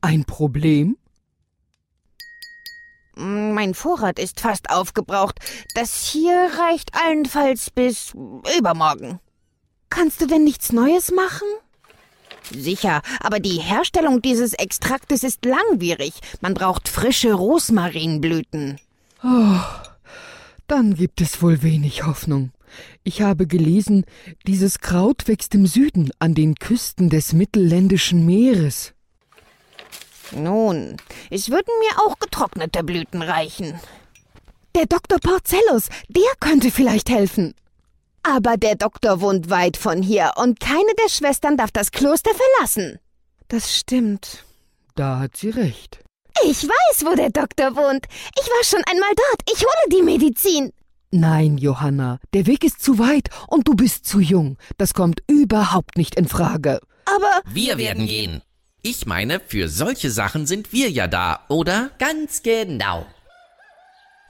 Ein 0.00 0.24
Problem? 0.24 0.96
Mein 3.18 3.74
Vorrat 3.74 4.18
ist 4.20 4.40
fast 4.40 4.70
aufgebraucht. 4.70 5.40
Das 5.74 6.06
hier 6.06 6.50
reicht 6.58 6.94
allenfalls 6.94 7.70
bis 7.70 8.14
übermorgen. 8.56 9.18
Kannst 9.90 10.20
du 10.20 10.26
denn 10.26 10.44
nichts 10.44 10.72
Neues 10.72 11.10
machen? 11.10 11.48
Sicher, 12.52 13.02
aber 13.20 13.40
die 13.40 13.58
Herstellung 13.58 14.22
dieses 14.22 14.52
Extraktes 14.52 15.24
ist 15.24 15.44
langwierig. 15.44 16.14
Man 16.40 16.54
braucht 16.54 16.88
frische 16.88 17.32
Rosmarinblüten. 17.32 18.78
Oh, 19.24 19.60
dann 20.68 20.94
gibt 20.94 21.20
es 21.20 21.42
wohl 21.42 21.62
wenig 21.62 22.06
Hoffnung. 22.06 22.52
Ich 23.02 23.22
habe 23.22 23.46
gelesen, 23.46 24.04
dieses 24.46 24.78
Kraut 24.78 25.26
wächst 25.26 25.54
im 25.56 25.66
Süden 25.66 26.10
an 26.20 26.34
den 26.34 26.54
Küsten 26.54 27.10
des 27.10 27.32
mittelländischen 27.32 28.24
Meeres. 28.24 28.94
Nun, 30.32 30.96
es 31.30 31.50
würden 31.50 31.72
mir 31.80 32.02
auch 32.04 32.18
getrocknete 32.18 32.84
Blüten 32.84 33.22
reichen. 33.22 33.78
Der 34.74 34.86
Dr. 34.86 35.18
Porcellus, 35.18 35.88
der 36.08 36.30
könnte 36.40 36.70
vielleicht 36.70 37.10
helfen. 37.10 37.54
Aber 38.22 38.56
der 38.56 38.74
Doktor 38.74 39.20
wohnt 39.20 39.48
weit 39.48 39.76
von 39.76 40.02
hier 40.02 40.32
und 40.36 40.60
keine 40.60 40.94
der 41.02 41.08
Schwestern 41.08 41.56
darf 41.56 41.70
das 41.70 41.90
Kloster 41.90 42.30
verlassen. 42.34 42.98
Das 43.48 43.74
stimmt. 43.74 44.44
Da 44.94 45.18
hat 45.18 45.36
sie 45.36 45.50
recht. 45.50 46.00
Ich 46.44 46.64
weiß, 46.64 47.04
wo 47.06 47.14
der 47.14 47.30
Doktor 47.30 47.74
wohnt. 47.74 48.06
Ich 48.38 48.46
war 48.46 48.64
schon 48.64 48.82
einmal 48.90 49.10
dort. 49.16 49.50
Ich 49.50 49.60
hole 49.64 49.88
die 49.90 50.02
Medizin. 50.02 50.72
Nein, 51.10 51.56
Johanna, 51.56 52.18
der 52.34 52.46
Weg 52.46 52.64
ist 52.64 52.82
zu 52.82 52.98
weit 52.98 53.30
und 53.46 53.66
du 53.66 53.74
bist 53.74 54.04
zu 54.04 54.20
jung. 54.20 54.58
Das 54.76 54.92
kommt 54.92 55.22
überhaupt 55.26 55.96
nicht 55.96 56.16
in 56.16 56.28
Frage. 56.28 56.80
Aber 57.06 57.40
Wir 57.50 57.78
werden 57.78 58.06
gehen. 58.06 58.42
Ich 58.90 59.04
meine, 59.04 59.38
für 59.38 59.68
solche 59.68 60.10
Sachen 60.10 60.46
sind 60.46 60.72
wir 60.72 60.88
ja 60.88 61.08
da, 61.08 61.40
oder? 61.48 61.90
Ganz 61.98 62.42
genau. 62.42 63.04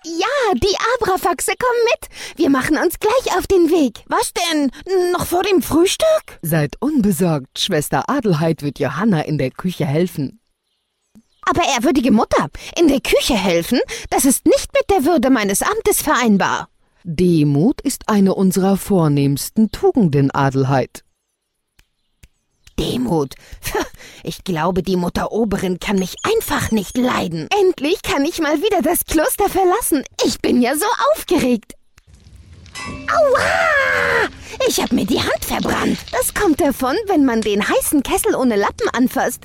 ja, 0.04 0.54
die 0.54 0.76
Abrafaxe 0.96 1.52
kommen 1.56 1.84
mit. 1.92 2.08
Wir 2.36 2.50
machen 2.50 2.76
uns 2.76 2.98
gleich 2.98 3.38
auf 3.38 3.46
den 3.46 3.70
Weg. 3.70 4.02
Was 4.08 4.32
denn? 4.32 4.72
Noch 5.12 5.26
vor 5.26 5.44
dem 5.44 5.62
Frühstück? 5.62 6.40
Seid 6.42 6.74
unbesorgt, 6.80 7.60
Schwester 7.60 8.10
Adelheid 8.10 8.62
wird 8.62 8.80
Johanna 8.80 9.20
in 9.20 9.38
der 9.38 9.52
Küche 9.52 9.86
helfen. 9.86 10.40
Aber 11.42 11.62
ehrwürdige 11.76 12.10
Mutter, 12.10 12.48
in 12.76 12.88
der 12.88 13.00
Küche 13.00 13.36
helfen, 13.36 13.78
das 14.10 14.24
ist 14.24 14.44
nicht 14.44 14.72
mit 14.74 14.90
der 14.90 15.04
Würde 15.04 15.30
meines 15.30 15.62
Amtes 15.62 16.02
vereinbar. 16.02 16.68
Demut 17.04 17.80
ist 17.82 18.08
eine 18.08 18.34
unserer 18.34 18.76
vornehmsten 18.76 19.70
Tugenden, 19.70 20.32
Adelheid. 20.32 21.04
Demut. 22.78 23.34
Ich 24.22 24.44
glaube, 24.44 24.82
die 24.82 24.96
Mutter 24.96 25.32
Oberin 25.32 25.78
kann 25.78 25.98
mich 25.98 26.16
einfach 26.22 26.70
nicht 26.70 26.96
leiden. 26.96 27.48
Endlich 27.60 28.02
kann 28.02 28.24
ich 28.24 28.40
mal 28.40 28.58
wieder 28.58 28.82
das 28.82 29.04
Kloster 29.04 29.48
verlassen. 29.48 30.04
Ich 30.24 30.40
bin 30.40 30.60
ja 30.60 30.74
so 30.74 30.86
aufgeregt. 31.12 31.74
Aua! 33.08 34.28
Ich 34.68 34.80
hab 34.80 34.92
mir 34.92 35.06
die 35.06 35.20
Hand 35.20 35.44
verbrannt. 35.44 35.98
Das 36.12 36.34
kommt 36.34 36.60
davon, 36.60 36.96
wenn 37.06 37.24
man 37.24 37.40
den 37.40 37.66
heißen 37.66 38.02
Kessel 38.02 38.34
ohne 38.34 38.56
Lappen 38.56 38.88
anfasst. 38.90 39.44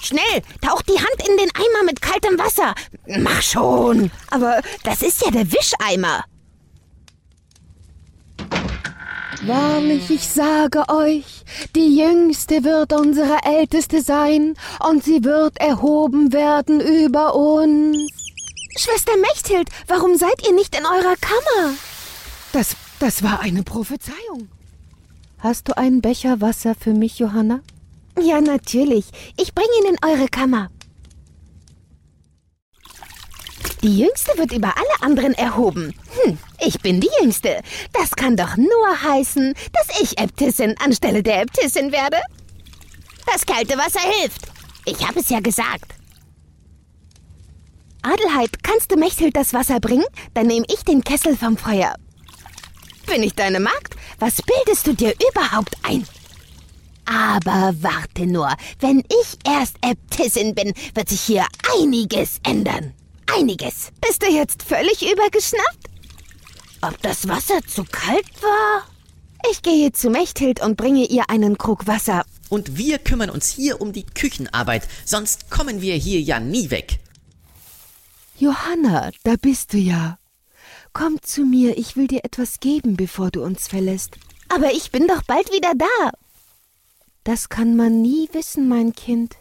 Schnell, 0.00 0.42
tauch 0.60 0.82
die 0.82 0.98
Hand 0.98 1.28
in 1.28 1.36
den 1.38 1.50
Eimer 1.54 1.84
mit 1.86 2.02
kaltem 2.02 2.38
Wasser. 2.38 2.74
Mach 3.06 3.40
schon. 3.40 4.10
Aber 4.30 4.60
das 4.82 5.00
ist 5.00 5.24
ja 5.24 5.30
der 5.30 5.50
Wischeimer. 5.50 6.24
Wahrlich, 9.46 10.08
ich 10.08 10.26
sage 10.26 10.84
euch, 10.88 11.44
die 11.76 11.98
Jüngste 11.98 12.64
wird 12.64 12.94
unsere 12.94 13.38
Älteste 13.44 14.00
sein, 14.00 14.54
und 14.88 15.04
sie 15.04 15.22
wird 15.22 15.60
erhoben 15.60 16.32
werden 16.32 16.80
über 16.80 17.34
uns. 17.34 18.10
Schwester 18.76 19.12
Mechthild, 19.18 19.68
warum 19.86 20.16
seid 20.16 20.46
ihr 20.46 20.54
nicht 20.54 20.74
in 20.74 20.86
eurer 20.86 21.16
Kammer? 21.20 21.74
Das, 22.52 22.74
das 22.98 23.22
war 23.22 23.40
eine 23.40 23.62
Prophezeiung. 23.62 24.48
Hast 25.38 25.68
du 25.68 25.76
einen 25.76 26.00
Becher 26.00 26.40
Wasser 26.40 26.74
für 26.74 26.94
mich, 26.94 27.18
Johanna? 27.18 27.60
Ja, 28.18 28.40
natürlich. 28.40 29.04
Ich 29.36 29.54
bringe 29.54 29.68
ihn 29.80 29.94
in 29.94 30.08
eure 30.08 30.28
Kammer. 30.28 30.70
Die 33.82 33.98
Jüngste 33.98 34.32
wird 34.38 34.52
über 34.52 34.72
alle 34.74 35.02
anderen 35.02 35.34
erhoben. 35.34 35.94
Hm, 36.22 36.38
ich 36.66 36.80
bin 36.80 37.00
die 37.00 37.10
Jüngste. 37.20 37.62
Das 37.92 38.10
kann 38.12 38.36
doch 38.36 38.56
nur 38.56 39.02
heißen, 39.02 39.54
dass 39.72 40.00
ich 40.00 40.18
Äbtissin 40.18 40.74
anstelle 40.78 41.22
der 41.22 41.42
Äbtissin 41.42 41.92
werde. 41.92 42.18
Das 43.26 43.46
kalte 43.46 43.76
Wasser 43.78 44.00
hilft. 44.00 44.42
Ich 44.84 45.06
habe 45.06 45.20
es 45.20 45.28
ja 45.28 45.40
gesagt. 45.40 45.94
Adelheid, 48.02 48.62
kannst 48.62 48.90
du 48.92 48.96
Mechthild 48.96 49.34
das 49.34 49.54
Wasser 49.54 49.80
bringen? 49.80 50.04
Dann 50.34 50.46
nehme 50.46 50.66
ich 50.68 50.84
den 50.84 51.02
Kessel 51.02 51.36
vom 51.36 51.56
Feuer. 51.56 51.94
Bin 53.06 53.22
ich 53.22 53.34
deine 53.34 53.60
Magd? 53.60 53.96
Was 54.18 54.42
bildest 54.42 54.86
du 54.86 54.94
dir 54.94 55.14
überhaupt 55.30 55.76
ein? 55.82 56.06
Aber 57.06 57.74
warte 57.80 58.26
nur, 58.26 58.50
wenn 58.80 59.00
ich 59.00 59.38
erst 59.46 59.76
Äbtissin 59.82 60.54
bin, 60.54 60.72
wird 60.94 61.08
sich 61.08 61.20
hier 61.20 61.46
einiges 61.78 62.40
ändern. 62.44 62.94
Einiges. 63.34 63.90
Bist 64.00 64.22
du 64.22 64.30
jetzt 64.30 64.62
völlig 64.62 65.02
übergeschnappt? 65.02 65.93
Ob 66.86 67.00
das 67.00 67.26
Wasser 67.28 67.60
zu 67.66 67.82
kalt 67.84 68.42
war? 68.42 68.86
Ich 69.50 69.62
gehe 69.62 69.92
zu 69.92 70.10
Mechthild 70.10 70.60
und 70.60 70.76
bringe 70.76 71.06
ihr 71.06 71.30
einen 71.30 71.56
Krug 71.56 71.86
Wasser. 71.86 72.26
Und 72.50 72.76
wir 72.76 72.98
kümmern 72.98 73.30
uns 73.30 73.48
hier 73.48 73.80
um 73.80 73.94
die 73.94 74.04
Küchenarbeit, 74.04 74.86
sonst 75.06 75.48
kommen 75.48 75.80
wir 75.80 75.94
hier 75.94 76.20
ja 76.20 76.40
nie 76.40 76.68
weg. 76.68 76.98
Johanna, 78.36 79.12
da 79.22 79.36
bist 79.40 79.72
du 79.72 79.78
ja. 79.78 80.18
Komm 80.92 81.22
zu 81.22 81.46
mir, 81.46 81.78
ich 81.78 81.96
will 81.96 82.06
dir 82.06 82.22
etwas 82.22 82.60
geben, 82.60 82.96
bevor 82.96 83.30
du 83.30 83.42
uns 83.42 83.66
verlässt. 83.66 84.18
Aber 84.50 84.74
ich 84.74 84.90
bin 84.90 85.06
doch 85.06 85.22
bald 85.22 85.50
wieder 85.54 85.72
da. 85.74 86.10
Das 87.22 87.48
kann 87.48 87.76
man 87.76 88.02
nie 88.02 88.28
wissen, 88.32 88.68
mein 88.68 88.92
Kind. 88.92 89.36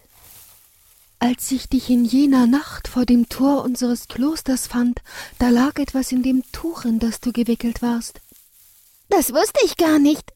Als 1.24 1.50
ich 1.54 1.70
dich 1.70 1.90
in 1.90 2.04
jener 2.04 2.48
Nacht 2.48 2.90
vor 2.90 3.06
dem 3.06 3.30
Tor 3.30 3.64
unseres 3.64 4.10
Klosters 4.10 4.68
fand, 4.68 5.02
da 5.40 5.52
lag 5.52 5.80
etwas 5.80 6.12
in 6.12 6.22
dem 6.22 6.44
Tuch, 6.52 6.84
in 6.84 7.00
das 7.00 7.22
du 7.22 7.32
gewickelt 7.32 7.82
warst. 7.82 8.20
Das 9.08 9.34
wusste 9.34 9.62
ich 9.64 9.78
gar 9.78 10.00
nicht. 10.00 10.34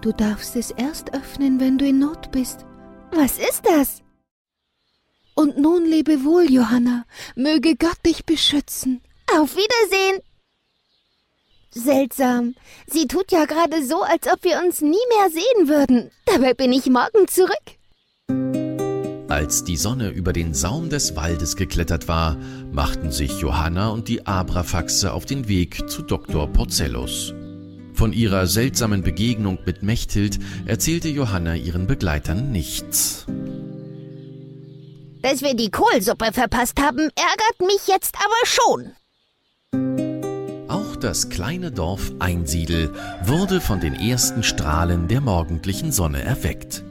Du 0.00 0.12
darfst 0.12 0.56
es 0.56 0.70
erst 0.70 1.12
öffnen, 1.12 1.60
wenn 1.60 1.76
du 1.76 1.86
in 1.86 1.98
Not 1.98 2.32
bist. 2.32 2.64
Was 3.12 3.36
ist 3.36 3.66
das? 3.66 4.00
Und 5.34 5.58
nun 5.58 5.84
lebe 5.84 6.24
wohl, 6.24 6.50
Johanna. 6.50 7.04
Möge 7.34 7.76
Gott 7.76 7.98
dich 8.06 8.24
beschützen. 8.24 9.02
Auf 9.30 9.56
Wiedersehen. 9.56 10.22
Seltsam. 11.70 12.54
Sie 12.86 13.06
tut 13.06 13.30
ja 13.30 13.44
gerade 13.44 13.84
so, 13.84 14.00
als 14.04 14.26
ob 14.26 14.42
wir 14.42 14.58
uns 14.64 14.80
nie 14.80 14.96
mehr 15.10 15.28
sehen 15.28 15.68
würden. 15.68 16.10
Dabei 16.24 16.54
bin 16.54 16.72
ich 16.72 16.86
morgen 16.86 17.28
zurück. 17.28 18.65
Als 19.36 19.64
die 19.64 19.76
Sonne 19.76 20.08
über 20.08 20.32
den 20.32 20.54
Saum 20.54 20.88
des 20.88 21.14
Waldes 21.14 21.56
geklettert 21.56 22.08
war, 22.08 22.38
machten 22.72 23.12
sich 23.12 23.38
Johanna 23.38 23.90
und 23.90 24.08
die 24.08 24.26
Abrafaxe 24.26 25.12
auf 25.12 25.26
den 25.26 25.46
Weg 25.46 25.90
zu 25.90 26.00
Dr. 26.00 26.50
Porcellus. 26.50 27.34
Von 27.92 28.14
ihrer 28.14 28.46
seltsamen 28.46 29.02
Begegnung 29.02 29.58
mit 29.66 29.82
Mechthild 29.82 30.38
erzählte 30.64 31.08
Johanna 31.08 31.54
ihren 31.54 31.86
Begleitern 31.86 32.50
nichts. 32.50 33.26
Dass 35.20 35.42
wir 35.42 35.54
die 35.54 35.70
Kohlsuppe 35.70 36.32
verpasst 36.32 36.80
haben, 36.80 37.10
ärgert 37.14 37.60
mich 37.60 37.88
jetzt 37.88 38.14
aber 38.14 38.46
schon. 38.46 38.92
Auch 40.66 40.96
das 40.96 41.28
kleine 41.28 41.72
Dorf 41.72 42.10
Einsiedel 42.20 42.90
wurde 43.22 43.60
von 43.60 43.80
den 43.80 43.96
ersten 43.96 44.42
Strahlen 44.42 45.08
der 45.08 45.20
morgendlichen 45.20 45.92
Sonne 45.92 46.22
erweckt. 46.22 46.84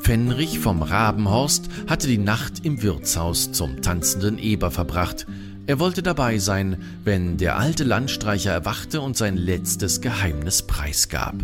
Fenrich 0.00 0.58
vom 0.58 0.82
Rabenhorst 0.82 1.68
hatte 1.88 2.06
die 2.06 2.18
Nacht 2.18 2.64
im 2.64 2.82
Wirtshaus 2.82 3.52
zum 3.52 3.82
tanzenden 3.82 4.38
Eber 4.38 4.70
verbracht. 4.70 5.26
Er 5.66 5.78
wollte 5.78 6.02
dabei 6.02 6.38
sein, 6.38 6.82
wenn 7.04 7.36
der 7.36 7.56
alte 7.56 7.84
Landstreicher 7.84 8.50
erwachte 8.50 9.00
und 9.00 9.16
sein 9.16 9.36
letztes 9.36 10.00
Geheimnis 10.00 10.62
preisgab. 10.62 11.34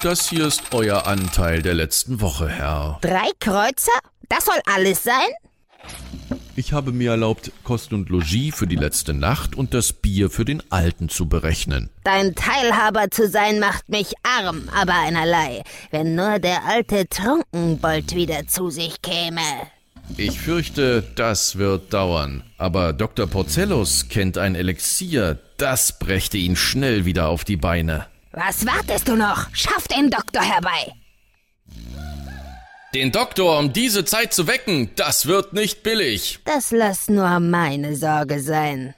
Das 0.00 0.28
hier 0.28 0.46
ist 0.46 0.62
euer 0.72 1.06
Anteil 1.06 1.62
der 1.62 1.74
letzten 1.74 2.20
Woche, 2.20 2.48
Herr. 2.48 2.98
Drei 3.00 3.30
Kreuzer? 3.40 3.98
Das 4.28 4.44
soll 4.44 4.60
alles 4.66 5.02
sein? 5.02 5.30
Ich 6.56 6.72
habe 6.72 6.92
mir 6.92 7.10
erlaubt, 7.10 7.50
Kost 7.64 7.92
und 7.92 8.08
Logis 8.10 8.54
für 8.54 8.68
die 8.68 8.76
letzte 8.76 9.12
Nacht 9.12 9.56
und 9.56 9.74
das 9.74 9.92
Bier 9.92 10.30
für 10.30 10.44
den 10.44 10.62
Alten 10.70 11.08
zu 11.08 11.28
berechnen. 11.28 11.90
Dein 12.04 12.34
Teilhaber 12.36 13.10
zu 13.10 13.28
sein 13.28 13.58
macht 13.58 13.88
mich 13.88 14.12
arm, 14.22 14.68
aber 14.72 14.94
einerlei, 14.94 15.62
wenn 15.90 16.14
nur 16.14 16.38
der 16.38 16.64
alte 16.64 17.08
Trunkenbold 17.08 18.14
wieder 18.14 18.46
zu 18.46 18.70
sich 18.70 19.02
käme. 19.02 19.40
Ich 20.16 20.38
fürchte, 20.38 21.02
das 21.16 21.56
wird 21.56 21.92
dauern. 21.92 22.44
Aber 22.56 22.92
Dr. 22.92 23.26
Porcellus 23.26 24.08
kennt 24.08 24.38
ein 24.38 24.54
Elixier, 24.54 25.38
das 25.56 25.98
brächte 25.98 26.36
ihn 26.36 26.56
schnell 26.56 27.04
wieder 27.04 27.28
auf 27.28 27.44
die 27.44 27.56
Beine. 27.56 28.06
Was 28.32 28.64
wartest 28.66 29.08
du 29.08 29.16
noch? 29.16 29.48
Schaff 29.52 29.88
den 29.88 30.10
Doktor 30.10 30.42
herbei! 30.42 30.92
Den 32.94 33.10
Doktor 33.10 33.58
um 33.58 33.72
diese 33.72 34.04
Zeit 34.04 34.32
zu 34.32 34.46
wecken, 34.46 34.90
das 34.94 35.26
wird 35.26 35.52
nicht 35.52 35.82
billig. 35.82 36.38
Das 36.44 36.70
lass 36.70 37.08
nur 37.08 37.40
meine 37.40 37.96
Sorge 37.96 38.40
sein. 38.40 38.94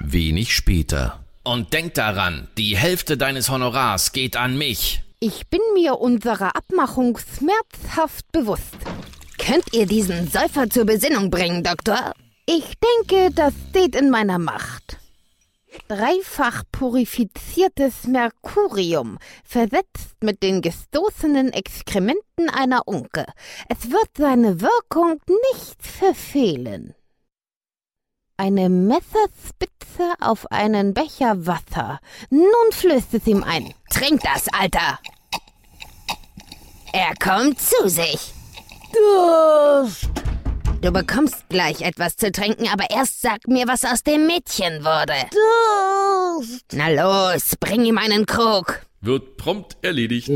Wenig 0.00 0.52
später. 0.52 1.24
Und 1.44 1.72
denk 1.72 1.94
daran, 1.94 2.48
die 2.58 2.76
Hälfte 2.76 3.16
deines 3.16 3.48
Honorars 3.48 4.10
geht 4.10 4.36
an 4.36 4.58
mich. 4.58 5.02
Ich 5.20 5.46
bin 5.46 5.60
mir 5.74 6.00
unserer 6.00 6.56
Abmachung 6.56 7.16
schmerzhaft 7.16 8.30
bewusst. 8.32 8.74
Könnt 9.38 9.72
ihr 9.72 9.86
diesen 9.86 10.28
Säufer 10.28 10.68
zur 10.68 10.84
Besinnung 10.84 11.30
bringen, 11.30 11.62
Doktor? 11.62 12.12
Ich 12.46 12.74
denke, 13.08 13.32
das 13.32 13.54
steht 13.70 13.94
in 13.94 14.10
meiner 14.10 14.40
Macht. 14.40 14.98
Dreifach 15.88 16.62
purifiziertes 16.72 18.06
Merkurium, 18.06 19.18
versetzt 19.44 20.16
mit 20.22 20.42
den 20.42 20.62
gestoßenen 20.62 21.52
Exkrementen 21.52 22.50
einer 22.50 22.82
Unke. 22.86 23.26
Es 23.68 23.90
wird 23.90 24.08
seine 24.16 24.60
Wirkung 24.60 25.20
nicht 25.52 25.82
verfehlen. 25.82 26.94
Eine 28.36 28.68
Messerspitze 28.68 30.14
auf 30.20 30.50
einen 30.50 30.92
Becher 30.92 31.46
Wasser. 31.46 32.00
Nun 32.30 32.72
flößt 32.72 33.14
es 33.14 33.26
ihm 33.26 33.42
ein. 33.42 33.72
Trink 33.90 34.20
das, 34.22 34.48
Alter! 34.52 34.98
Er 36.92 37.14
kommt 37.16 37.60
zu 37.60 37.88
sich. 37.88 38.32
Durst! 38.92 40.10
Du 40.82 40.92
bekommst 40.92 41.48
gleich 41.48 41.80
etwas 41.82 42.16
zu 42.16 42.30
trinken, 42.30 42.68
aber 42.68 42.84
erst 42.90 43.22
sag 43.22 43.48
mir, 43.48 43.66
was 43.66 43.84
aus 43.84 44.02
dem 44.02 44.26
Mädchen 44.26 44.84
wurde. 44.84 45.14
Durst! 45.32 46.64
Na 46.72 46.88
los, 46.88 47.54
bring 47.58 47.84
ihm 47.84 47.98
einen 47.98 48.26
Krug. 48.26 48.80
Wird 49.00 49.36
prompt 49.36 49.76
erledigt. 49.82 50.30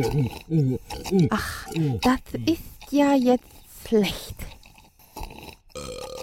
Ach, 1.31 1.67
das 2.03 2.21
ist 2.47 2.63
ja 2.91 3.15
jetzt 3.15 3.45
schlecht. 3.87 4.35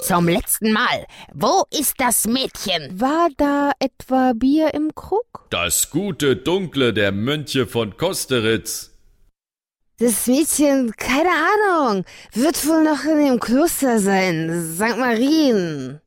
Zum 0.03 0.27
letzten 0.27 0.71
Mal. 0.71 1.05
Wo 1.33 1.63
ist 1.71 1.95
das 1.97 2.25
Mädchen? 2.25 2.99
War 2.99 3.29
da 3.37 3.71
etwa 3.79 4.33
Bier 4.33 4.73
im 4.73 4.93
Krug? 4.95 5.47
Das 5.49 5.89
gute 5.89 6.35
Dunkle 6.35 6.93
der 6.93 7.11
Mönche 7.11 7.67
von 7.67 7.97
Kosteritz. 7.97 8.91
Das 9.99 10.27
Mädchen, 10.27 10.91
keine 10.95 11.31
Ahnung, 11.31 12.05
wird 12.33 12.67
wohl 12.67 12.83
noch 12.83 13.03
in 13.03 13.17
dem 13.17 13.39
Kloster 13.39 13.99
sein, 13.99 14.75
St. 14.75 14.95
Marien. 14.95 15.99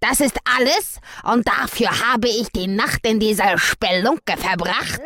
Das 0.00 0.18
ist 0.18 0.36
alles? 0.44 0.98
Und 1.22 1.46
dafür 1.46 1.90
habe 2.12 2.26
ich 2.26 2.48
die 2.48 2.66
Nacht 2.66 3.06
in 3.06 3.20
dieser 3.20 3.56
Spelunke 3.56 4.36
verbracht? 4.36 5.00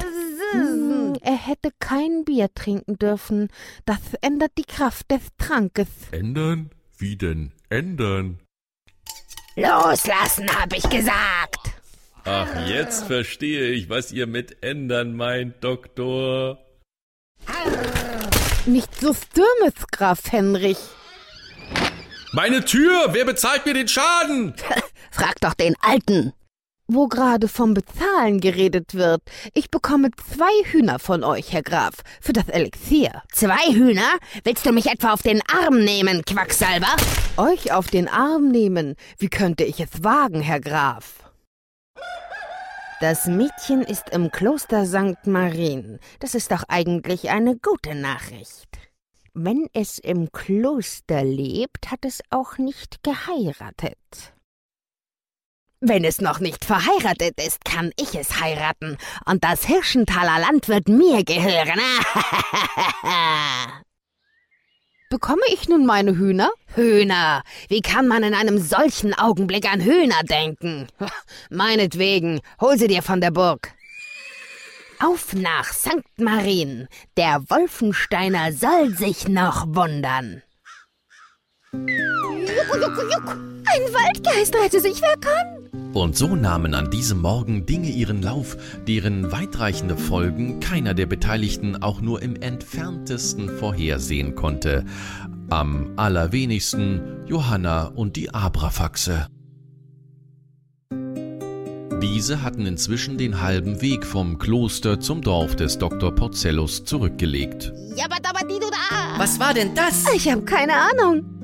Hm, 0.53 1.19
er 1.21 1.37
hätte 1.37 1.71
kein 1.81 2.25
Bier 2.25 2.49
trinken 2.55 2.97
dürfen. 2.97 3.49
Das 3.85 4.01
ändert 4.23 4.53
die 4.57 4.65
Kraft 4.65 5.11
des 5.11 5.21
Trankes. 5.37 5.89
Ändern? 6.13 6.71
Wie 6.97 7.17
denn 7.17 7.53
ändern? 7.69 8.39
Loslassen, 9.57 10.49
hab 10.49 10.73
ich 10.73 10.89
gesagt. 10.89 11.75
Ach, 12.25 12.69
jetzt 12.69 13.05
verstehe 13.05 13.71
ich, 13.73 13.91
was 13.91 14.13
ihr 14.13 14.27
mit 14.27 14.63
ändern 14.63 15.15
meint, 15.15 15.63
Doktor. 15.63 16.64
Nicht 18.67 19.01
so 19.01 19.15
stürmes, 19.15 19.75
Graf 19.91 20.21
Henrich. 20.31 20.79
Meine 22.33 22.65
Tür! 22.65 23.09
Wer 23.13 23.25
bezahlt 23.25 23.67
mir 23.67 23.75
den 23.75 23.89
Schaden? 23.89 24.55
Frag 25.11 25.41
doch 25.41 25.55
den 25.55 25.77
Alten. 25.81 26.33
Wo 26.87 27.09
gerade 27.09 27.49
vom 27.49 27.73
Bezahlen 27.73 28.41
geredet 28.41 28.95
wird, 28.95 29.23
ich 29.55 29.71
bekomme 29.71 30.11
zwei 30.13 30.71
Hühner 30.71 30.99
von 30.99 31.25
euch, 31.25 31.53
Herr 31.53 31.63
Graf, 31.63 31.95
für 32.21 32.35
das 32.35 32.49
Elixier. 32.49 33.23
Zwei 33.33 33.73
Hühner? 33.73 34.19
Willst 34.43 34.67
du 34.67 34.73
mich 34.73 34.87
etwa 34.87 35.13
auf 35.13 35.23
den 35.23 35.41
Arm 35.49 35.79
nehmen, 35.83 36.25
Quacksalber? 36.25 36.95
Euch 37.39 37.73
auf 37.73 37.87
den 37.87 38.07
Arm 38.09 38.49
nehmen? 38.49 38.97
Wie 39.19 39.29
könnte 39.29 39.65
ich 39.65 39.81
es 39.81 40.05
wagen, 40.05 40.43
Herr 40.43 40.61
Graf? 40.61 41.24
Das 43.01 43.27
Mädchen 43.27 43.83
ist 43.83 44.11
im 44.11 44.31
Kloster 44.31 44.87
St. 44.87 45.27
Marien. 45.27 45.99
Das 46.21 46.35
ist 46.35 46.53
doch 46.53 46.63
eigentlich 46.69 47.31
eine 47.31 47.57
gute 47.57 47.95
Nachricht. 47.95 48.69
Wenn 49.35 49.69
es 49.73 49.99
im 49.99 50.31
Kloster 50.31 51.25
lebt, 51.25 51.91
hat 51.91 52.05
es 52.05 52.23
auch 52.31 52.57
nicht 52.57 53.03
geheiratet. 53.03 53.99
Wenn 55.81 56.05
es 56.05 56.21
noch 56.21 56.39
nicht 56.39 56.65
verheiratet 56.65 57.35
ist, 57.45 57.65
kann 57.65 57.91
ich 58.01 58.15
es 58.15 58.41
heiraten. 58.41 58.97
Und 59.27 59.43
das 59.43 59.67
Hirschenthaler 59.67 60.39
Land 60.39 60.69
wird 60.69 60.89
mir 60.89 61.25
gehören. 61.25 61.81
Bekomme 65.15 65.43
ich 65.53 65.69
nun 65.69 65.87
meine 65.87 66.19
Hühner? 66.19 66.51
Hühner. 66.75 67.45
Wie 67.69 67.83
kann 67.83 68.09
man 68.09 68.25
in 68.25 68.35
einem 68.35 68.59
solchen 68.59 69.15
Augenblick 69.15 69.73
an 69.73 69.81
Hühner 69.81 70.25
denken? 70.25 70.89
Meinetwegen, 71.51 72.41
hol 72.61 72.77
sie 72.77 72.89
dir 72.89 73.01
von 73.01 73.21
der 73.21 73.31
Burg. 73.31 73.71
Auf 74.99 75.33
nach 75.33 75.73
St. 75.73 76.03
Marien. 76.17 76.89
Der 77.17 77.45
Wolfensteiner 77.49 78.53
soll 78.53 78.91
sich 78.97 79.29
noch 79.29 79.69
wundern. 79.69 80.43
Juck, 81.73 82.75
juck, 82.81 83.13
juck. 83.13 83.29
Ein 83.73 83.95
Waldgeist 83.95 84.57
rette 84.57 84.81
sich, 84.81 85.01
wer 85.01 85.17
kann. 85.19 85.54
Und 85.95 86.17
so 86.17 86.35
nahmen 86.35 86.75
an 86.75 86.91
diesem 86.91 87.21
Morgen 87.21 87.67
Dinge 87.67 87.89
ihren 87.89 88.21
Lauf, 88.21 88.57
deren 88.89 89.31
weitreichende 89.31 89.97
Folgen 89.97 90.59
keiner 90.59 90.93
der 90.93 91.07
Beteiligten 91.07 91.83
auch 91.83 92.01
nur 92.01 92.21
im 92.21 92.35
entferntesten 92.35 93.49
vorhersehen 93.49 94.35
konnte. 94.35 94.85
Am 95.51 95.93
allerwenigsten 95.95 97.25
Johanna 97.27 97.85
und 97.87 98.17
die 98.17 98.35
Abrafaxe. 98.35 99.29
Diese 102.03 102.43
hatten 102.43 102.67
inzwischen 102.67 103.17
den 103.17 103.41
halben 103.41 103.81
Weg 103.81 104.05
vom 104.05 104.39
Kloster 104.39 104.99
zum 104.99 105.23
Dorf 105.23 105.55
des 105.55 105.79
Dr. 105.79 106.13
Porcellus 106.13 106.85
zurückgelegt. 106.85 107.73
Was 109.17 109.39
war 109.39 109.55
denn 109.55 109.77
das? 109.77 110.05
Ich 110.13 110.29
habe 110.29 110.43
keine 110.43 110.75
Ahnung. 110.75 111.44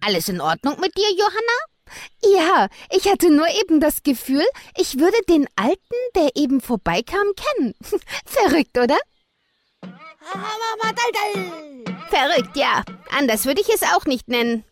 Alles 0.00 0.28
in 0.28 0.40
Ordnung 0.40 0.80
mit 0.80 0.96
dir, 0.96 1.10
Johanna? 1.10 1.58
Ja, 2.22 2.68
ich 2.90 3.08
hatte 3.08 3.30
nur 3.30 3.48
eben 3.48 3.80
das 3.80 4.02
Gefühl, 4.02 4.46
ich 4.76 4.98
würde 4.98 5.16
den 5.28 5.46
Alten, 5.56 5.96
der 6.14 6.30
eben 6.36 6.60
vorbeikam, 6.60 7.26
kennen. 7.36 7.74
Verrückt, 8.24 8.78
oder? 8.78 8.98
Verrückt, 12.08 12.56
ja. 12.56 12.84
Anders 13.10 13.44
würde 13.44 13.60
ich 13.60 13.68
es 13.68 13.82
auch 13.82 14.04
nicht 14.04 14.28
nennen. 14.28 14.64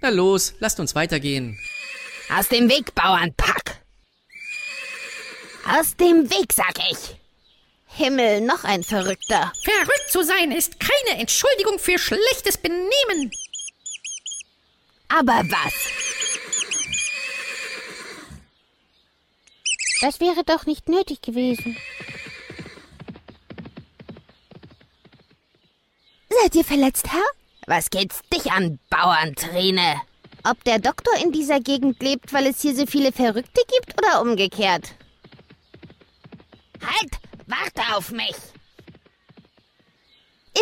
Na 0.00 0.10
los, 0.10 0.54
lasst 0.60 0.78
uns 0.78 0.94
weitergehen. 0.94 1.58
Aus 2.28 2.48
dem 2.48 2.68
Weg, 2.68 2.94
Bauernpack! 2.94 3.82
Aus 5.68 5.96
dem 5.96 6.30
Weg, 6.30 6.52
sag 6.52 6.78
ich! 6.90 7.16
Himmel, 7.86 8.42
noch 8.42 8.64
ein 8.64 8.84
Verrückter. 8.84 9.52
Verrückt 9.64 10.10
zu 10.10 10.22
sein 10.22 10.52
ist 10.52 10.78
keine 10.78 11.18
Entschuldigung 11.18 11.78
für 11.78 11.98
schlechtes 11.98 12.58
Benehmen. 12.58 13.30
Aber 15.08 15.42
was? 15.48 15.74
Das 20.00 20.20
wäre 20.20 20.44
doch 20.44 20.66
nicht 20.66 20.88
nötig 20.88 21.22
gewesen. 21.22 21.76
Seid 26.28 26.54
ihr 26.54 26.64
verletzt, 26.64 27.12
Herr? 27.12 27.24
Was 27.66 27.90
geht's 27.90 28.20
dich 28.32 28.52
an, 28.52 28.78
Bauernträne? 28.90 30.00
Ob 30.44 30.62
der 30.64 30.78
Doktor 30.78 31.14
in 31.22 31.32
dieser 31.32 31.60
Gegend 31.60 32.00
lebt, 32.02 32.32
weil 32.32 32.46
es 32.46 32.60
hier 32.60 32.76
so 32.76 32.86
viele 32.86 33.10
Verrückte 33.10 33.62
gibt 33.68 34.00
oder 34.00 34.20
umgekehrt? 34.20 34.94
Halt! 36.80 37.12
Warte 37.46 37.96
auf 37.96 38.10
mich! 38.12 38.36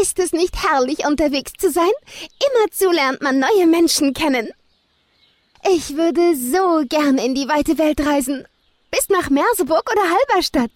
Ist 0.00 0.18
es 0.18 0.32
nicht 0.32 0.56
herrlich, 0.62 1.06
unterwegs 1.06 1.52
zu 1.58 1.70
sein? 1.70 1.90
Immerzu 2.50 2.90
lernt 2.90 3.22
man 3.22 3.38
neue 3.38 3.66
Menschen 3.66 4.12
kennen. 4.14 4.50
Ich 5.72 5.96
würde 5.96 6.36
so 6.36 6.84
gern 6.88 7.18
in 7.18 7.34
die 7.34 7.48
weite 7.48 7.78
Welt 7.78 8.00
reisen. 8.04 8.46
Bis 8.90 9.08
nach 9.08 9.30
Merseburg 9.30 9.90
oder 9.90 10.02
Halberstadt. 10.02 10.70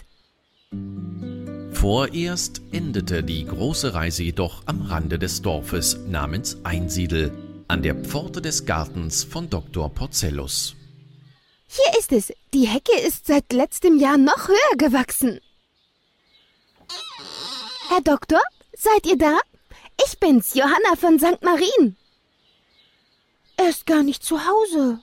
Vorerst 1.72 2.60
endete 2.72 3.22
die 3.22 3.44
große 3.44 3.94
Reise 3.94 4.22
jedoch 4.22 4.62
am 4.66 4.82
Rande 4.82 5.18
des 5.18 5.42
Dorfes 5.42 5.96
namens 6.08 6.56
Einsiedel, 6.64 7.32
an 7.68 7.82
der 7.82 7.94
Pforte 7.94 8.40
des 8.40 8.66
Gartens 8.66 9.24
von 9.24 9.50
Dr. 9.50 9.88
Porcellus. 9.88 10.74
Hier 11.68 12.00
ist 12.00 12.12
es. 12.12 12.32
Die 12.54 12.66
Hecke 12.66 12.98
ist 13.06 13.26
seit 13.26 13.52
letztem 13.52 13.98
Jahr 13.98 14.16
noch 14.16 14.48
höher 14.48 14.76
gewachsen. 14.78 15.40
Herr 17.90 18.00
Doktor, 18.00 18.40
seid 18.78 19.06
ihr 19.06 19.18
da? 19.18 19.38
Ich 20.04 20.18
bin's, 20.18 20.54
Johanna 20.54 20.96
von 20.96 21.18
St. 21.18 21.42
Marien. 21.42 21.96
Er 23.56 23.68
ist 23.70 23.86
gar 23.86 24.02
nicht 24.02 24.22
zu 24.22 24.38
Hause. 24.38 25.00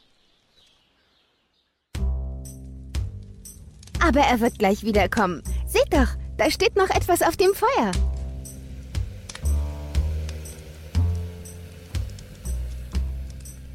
Aber 4.01 4.21
er 4.21 4.39
wird 4.39 4.59
gleich 4.59 4.83
wiederkommen. 4.83 5.43
Seht 5.67 5.91
doch, 5.91 6.07
da 6.37 6.49
steht 6.49 6.75
noch 6.75 6.89
etwas 6.89 7.21
auf 7.21 7.35
dem 7.35 7.53
Feuer. 7.53 7.91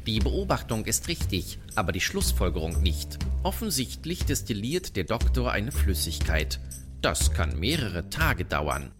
Die 0.07 0.19
Beobachtung 0.19 0.85
ist 0.85 1.07
richtig, 1.09 1.59
aber 1.75 1.91
die 1.91 2.01
Schlussfolgerung 2.01 2.81
nicht. 2.81 3.19
Offensichtlich 3.43 4.25
destilliert 4.25 4.95
der 4.95 5.03
Doktor 5.03 5.51
eine 5.51 5.71
Flüssigkeit. 5.71 6.59
Das 7.01 7.33
kann 7.33 7.59
mehrere 7.59 8.09
Tage 8.09 8.45
dauern. 8.45 8.91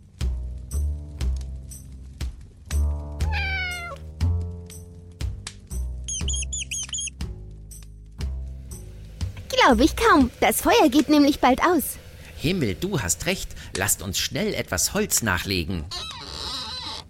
Glaube 9.63 9.83
ich 9.83 9.95
kaum. 9.95 10.31
Das 10.39 10.61
Feuer 10.61 10.89
geht 10.89 11.09
nämlich 11.09 11.39
bald 11.39 11.61
aus. 11.61 11.97
Himmel, 12.35 12.75
du 12.75 12.99
hast 13.01 13.25
recht. 13.25 13.49
Lasst 13.77 14.01
uns 14.01 14.17
schnell 14.17 14.53
etwas 14.53 14.93
Holz 14.93 15.21
nachlegen. 15.21 15.85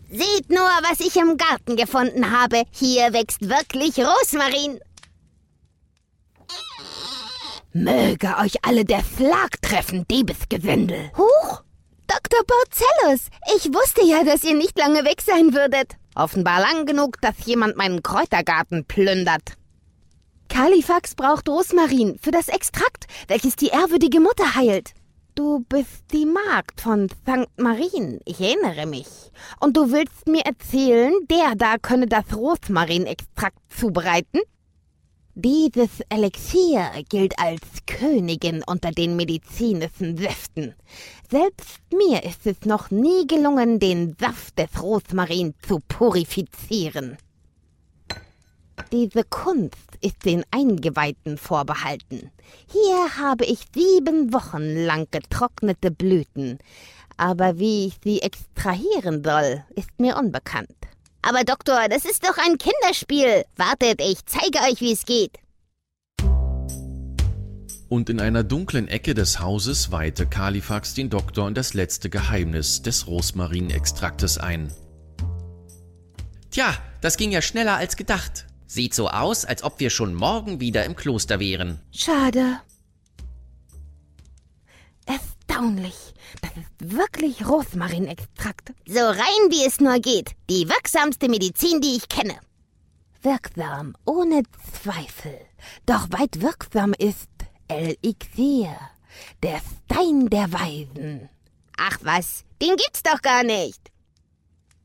Seht 0.10 0.50
nur, 0.50 0.60
was 0.60 1.00
ich 1.00 1.16
im 1.16 1.38
Garten 1.38 1.78
gefunden 1.78 2.32
habe. 2.32 2.64
Hier 2.72 3.14
wächst 3.14 3.48
wirklich 3.48 3.98
Rosmarin. 3.98 4.80
Möge 7.72 8.36
euch 8.40 8.66
alle 8.66 8.84
der 8.84 9.02
Schlag 9.16 9.62
treffen, 9.62 10.06
Diebesgesindel. 10.10 11.12
Huch! 11.18 11.62
Dr. 12.08 12.42
Porcellus, 12.46 13.28
ich 13.56 13.74
wusste 13.74 14.04
ja, 14.04 14.26
dass 14.26 14.44
ihr 14.44 14.56
nicht 14.56 14.78
lange 14.78 15.06
weg 15.06 15.22
sein 15.22 15.54
würdet. 15.54 15.94
Offenbar 16.14 16.60
lang 16.60 16.86
genug, 16.86 17.22
dass 17.22 17.46
jemand 17.46 17.78
meinen 17.78 18.04
Kräutergarten 18.04 18.84
plündert. 18.84 19.54
Kalifax 20.52 21.16
braucht 21.16 21.48
Rosmarin 21.48 22.20
für 22.22 22.32
das 22.32 22.50
Extrakt, 22.50 23.08
welches 23.30 23.56
die 23.56 23.68
ehrwürdige 23.68 24.20
Mutter 24.20 24.54
heilt. 24.54 24.92
Du 25.34 25.62
bist 25.70 26.04
die 26.12 26.26
Magd 26.26 26.82
von 26.82 27.08
St. 27.08 27.48
Marien, 27.56 28.20
ich 28.26 28.42
erinnere 28.42 28.86
mich. 28.86 29.08
Und 29.62 29.78
du 29.78 29.94
willst 29.94 30.28
mir 30.28 30.42
erzählen, 30.42 31.14
der 31.30 31.56
da 31.56 31.78
könne 31.78 32.06
das 32.06 32.36
Rosmarinextrakt 32.36 33.58
zubereiten? 33.70 34.42
Dieses 35.36 36.02
Elixier 36.10 36.92
gilt 37.08 37.40
als 37.40 37.62
Königin 37.88 38.62
unter 38.68 38.92
den 38.92 39.16
medizinischen 39.16 40.18
Säften. 40.18 40.76
Selbst 41.30 41.80
mir 41.94 42.26
ist 42.26 42.46
es 42.46 42.66
noch 42.66 42.92
nie 42.92 43.26
gelungen, 43.26 43.80
den 43.80 44.18
Saft 44.20 44.60
des 44.60 44.84
Rosmarin 44.84 45.54
zu 45.66 45.80
purifizieren. 45.88 47.18
Diese 48.92 49.24
Kunst 49.24 49.91
ist 50.02 50.26
den 50.26 50.44
Eingeweihten 50.52 51.38
vorbehalten. 51.38 52.32
Hier 52.72 53.18
habe 53.18 53.46
ich 53.46 53.66
sieben 53.74 54.34
Wochen 54.34 54.64
lang 54.64 55.08
getrocknete 55.12 55.92
Blüten, 55.92 56.60
aber 57.18 57.60
wie 57.60 57.88
ich 57.88 58.00
sie 58.04 58.22
extrahieren 58.22 59.24
soll, 59.24 59.64
ist 59.76 60.00
mir 60.00 60.18
unbekannt. 60.18 60.76
Aber 61.22 61.44
Doktor, 61.44 61.88
das 61.90 62.06
ist 62.06 62.26
doch 62.26 62.38
ein 62.38 62.58
Kinderspiel. 62.58 63.46
Wartet, 63.56 64.02
ich 64.02 64.26
zeige 64.26 64.60
euch, 64.68 64.82
wie 64.82 64.94
es 64.94 65.06
geht. 65.06 65.38
Und 67.90 68.10
in 68.10 68.20
einer 68.22 68.44
dunklen 68.44 68.88
Ecke 68.88 69.14
des 69.14 69.40
Hauses 69.40 69.92
weihte 69.92 70.26
Kalifax 70.26 70.94
den 70.94 71.10
Doktor 71.10 71.48
in 71.48 71.54
das 71.54 71.74
letzte 71.74 72.10
Geheimnis 72.10 72.82
des 72.82 73.06
Rosmarinextraktes 73.06 74.38
ein. 74.38 74.74
Tja, 76.52 76.74
das 77.02 77.18
ging 77.18 77.32
ja 77.32 77.42
schneller 77.42 77.76
als 77.76 77.98
gedacht. 77.98 78.48
Sieht 78.72 78.94
so 78.94 79.10
aus, 79.10 79.44
als 79.44 79.64
ob 79.64 79.82
wir 79.82 79.90
schon 79.90 80.14
morgen 80.16 80.62
wieder 80.62 80.86
im 80.86 80.96
Kloster 80.96 81.42
wären. 81.42 81.82
Schade. 81.92 82.62
Erstaunlich. 85.06 86.14
Das 86.42 86.52
ist 86.52 86.98
wirklich 86.98 87.46
Rosmarinextrakt. 87.46 88.72
So 88.88 89.02
rein 89.02 89.44
wie 89.50 89.68
es 89.68 89.82
nur 89.82 90.00
geht. 90.00 90.32
Die 90.50 90.70
wirksamste 90.70 91.28
Medizin, 91.28 91.82
die 91.82 91.98
ich 91.98 92.08
kenne. 92.08 92.40
Wirksam, 93.22 93.94
ohne 94.06 94.44
Zweifel. 94.82 95.38
Doch 95.86 96.10
weit 96.12 96.40
wirksam 96.40 96.94
ist 96.98 97.28
Elixir, 97.68 98.78
der 99.44 99.60
Stein 99.60 100.30
der 100.30 100.50
Weisen. 100.54 101.28
Ach 101.76 101.98
was, 102.04 102.46
den 102.62 102.78
gibt's 102.78 103.04
doch 103.04 103.22
gar 103.22 103.44
nicht. 103.44 103.92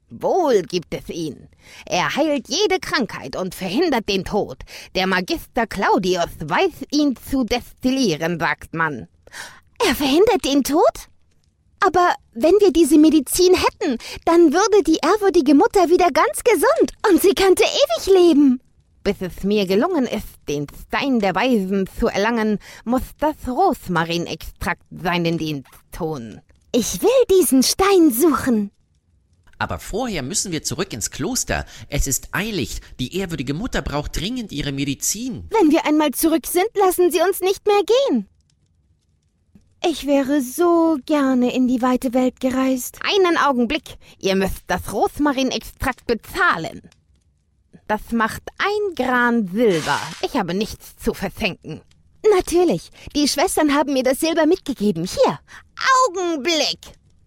Wohl 0.08 0.62
gibt 0.62 0.94
es 0.94 1.08
ihn. 1.08 1.48
Er 1.84 2.14
heilt 2.14 2.48
jede 2.48 2.78
Krankheit 2.78 3.34
und 3.36 3.54
verhindert 3.54 4.08
den 4.08 4.24
Tod. 4.24 4.58
Der 4.94 5.06
Magister 5.06 5.66
Claudius 5.66 6.30
weiß 6.40 6.86
ihn 6.92 7.16
zu 7.16 7.44
destillieren, 7.44 8.38
sagt 8.38 8.72
man. 8.72 9.08
Er 9.84 9.94
verhindert 9.94 10.44
den 10.44 10.62
Tod? 10.62 11.08
Aber 11.80 12.14
wenn 12.32 12.54
wir 12.60 12.72
diese 12.72 12.98
Medizin 12.98 13.54
hätten, 13.54 13.98
dann 14.24 14.52
würde 14.52 14.82
die 14.84 14.98
ehrwürdige 15.02 15.54
Mutter 15.54 15.90
wieder 15.90 16.10
ganz 16.10 16.42
gesund 16.44 16.92
und 17.10 17.20
sie 17.20 17.34
könnte 17.34 17.64
ewig 17.64 18.06
leben. 18.06 18.60
Bis 19.02 19.16
es 19.20 19.44
mir 19.44 19.66
gelungen 19.66 20.04
ist, 20.04 20.38
den 20.48 20.66
Stein 20.86 21.20
der 21.20 21.34
Weisen 21.34 21.88
zu 21.98 22.08
erlangen, 22.08 22.58
muss 22.84 23.02
das 23.20 23.36
Rosmarinextrakt 23.46 24.82
seinen 24.90 25.38
Dienst 25.38 25.70
tun. 25.92 26.40
Ich 26.72 27.02
will 27.02 27.10
diesen 27.30 27.62
Stein 27.62 28.10
suchen. 28.10 28.70
Aber 29.58 29.78
vorher 29.78 30.22
müssen 30.22 30.52
wir 30.52 30.62
zurück 30.62 30.92
ins 30.92 31.10
Kloster. 31.10 31.64
Es 31.88 32.06
ist 32.06 32.28
eilig. 32.32 32.80
Die 32.98 33.16
ehrwürdige 33.16 33.54
Mutter 33.54 33.82
braucht 33.82 34.18
dringend 34.18 34.52
ihre 34.52 34.72
Medizin. 34.72 35.44
Wenn 35.50 35.70
wir 35.70 35.86
einmal 35.86 36.10
zurück 36.10 36.46
sind, 36.46 36.68
lassen 36.74 37.10
Sie 37.10 37.20
uns 37.20 37.40
nicht 37.40 37.66
mehr 37.66 37.82
gehen. 37.84 38.28
Ich 39.88 40.06
wäre 40.06 40.42
so 40.42 40.98
gerne 41.06 41.54
in 41.54 41.68
die 41.68 41.80
weite 41.80 42.12
Welt 42.12 42.40
gereist. 42.40 42.98
Einen 43.02 43.36
Augenblick. 43.38 43.96
Ihr 44.18 44.34
müsst 44.34 44.64
das 44.66 44.92
Rosmarinextrakt 44.92 46.06
bezahlen. 46.06 46.82
Das 47.86 48.00
macht 48.10 48.42
ein 48.58 48.94
Gran 48.96 49.46
Silber. 49.48 50.00
Ich 50.22 50.34
habe 50.34 50.54
nichts 50.54 50.96
zu 50.96 51.14
versenken. 51.14 51.82
Natürlich. 52.34 52.90
Die 53.14 53.28
Schwestern 53.28 53.74
haben 53.74 53.92
mir 53.92 54.02
das 54.02 54.18
Silber 54.18 54.46
mitgegeben. 54.46 55.04
Hier. 55.04 55.38
Augenblick. 56.08 56.80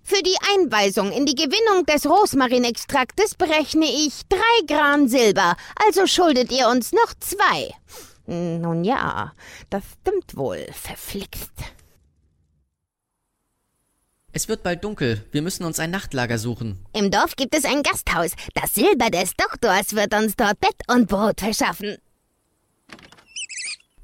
Für 0.10 0.24
die 0.24 0.38
Einweisung 0.56 1.12
in 1.12 1.28
die 1.28 1.36
Gewinnung 1.36 1.86
des 1.86 2.08
Rosmarinextraktes 2.10 3.36
berechne 3.36 3.86
ich 3.86 4.24
drei 4.28 4.66
Gran 4.66 5.08
Silber, 5.08 5.56
also 5.86 6.08
schuldet 6.08 6.52
ihr 6.52 6.68
uns 6.68 6.94
noch 6.94 7.14
zwei. 7.20 7.76
Nun 8.26 8.84
ja, 8.84 9.34
das 9.70 9.84
stimmt 10.02 10.36
wohl, 10.36 10.66
verflixt. 10.74 11.52
Es 14.32 14.48
wird 14.48 14.64
bald 14.64 14.84
dunkel. 14.84 15.24
Wir 15.32 15.44
müssen 15.44 15.64
uns 15.64 15.78
ein 15.78 15.92
Nachtlager 15.92 16.40
suchen. 16.40 16.84
Im 16.94 17.12
Dorf 17.12 17.36
gibt 17.36 17.56
es 17.56 17.66
ein 17.66 17.84
Gasthaus. 17.84 18.32
Das 18.56 18.74
Silber 18.74 19.12
des 19.12 19.36
Doktors 19.36 19.94
wird 19.94 20.16
uns 20.16 20.36
dort 20.36 20.60
Bett 20.60 20.82
und 20.88 21.08
Brot 21.08 21.42
verschaffen. 21.42 21.98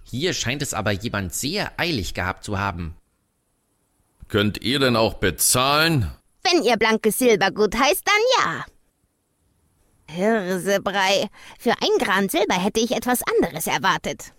Hier 0.03 0.33
scheint 0.33 0.61
es 0.61 0.75
aber 0.75 0.91
jemand 0.91 1.33
sehr 1.33 1.71
eilig 1.79 2.13
gehabt 2.13 2.43
zu 2.43 2.59
haben. 2.59 2.95
Könnt 4.27 4.61
ihr 4.61 4.79
denn 4.79 4.95
auch 4.95 5.15
bezahlen? 5.15 6.11
Wenn 6.43 6.63
ihr 6.63 6.77
blankes 6.77 7.17
Silber 7.17 7.51
gut 7.51 7.75
heißt, 7.75 8.03
dann 8.05 8.15
ja. 8.37 8.65
Hirsebrei. 10.07 11.29
Für 11.59 11.71
ein 11.71 11.97
Gran 11.99 12.29
Silber 12.29 12.55
hätte 12.55 12.79
ich 12.79 12.91
etwas 12.91 13.21
anderes 13.23 13.67
erwartet. 13.67 14.33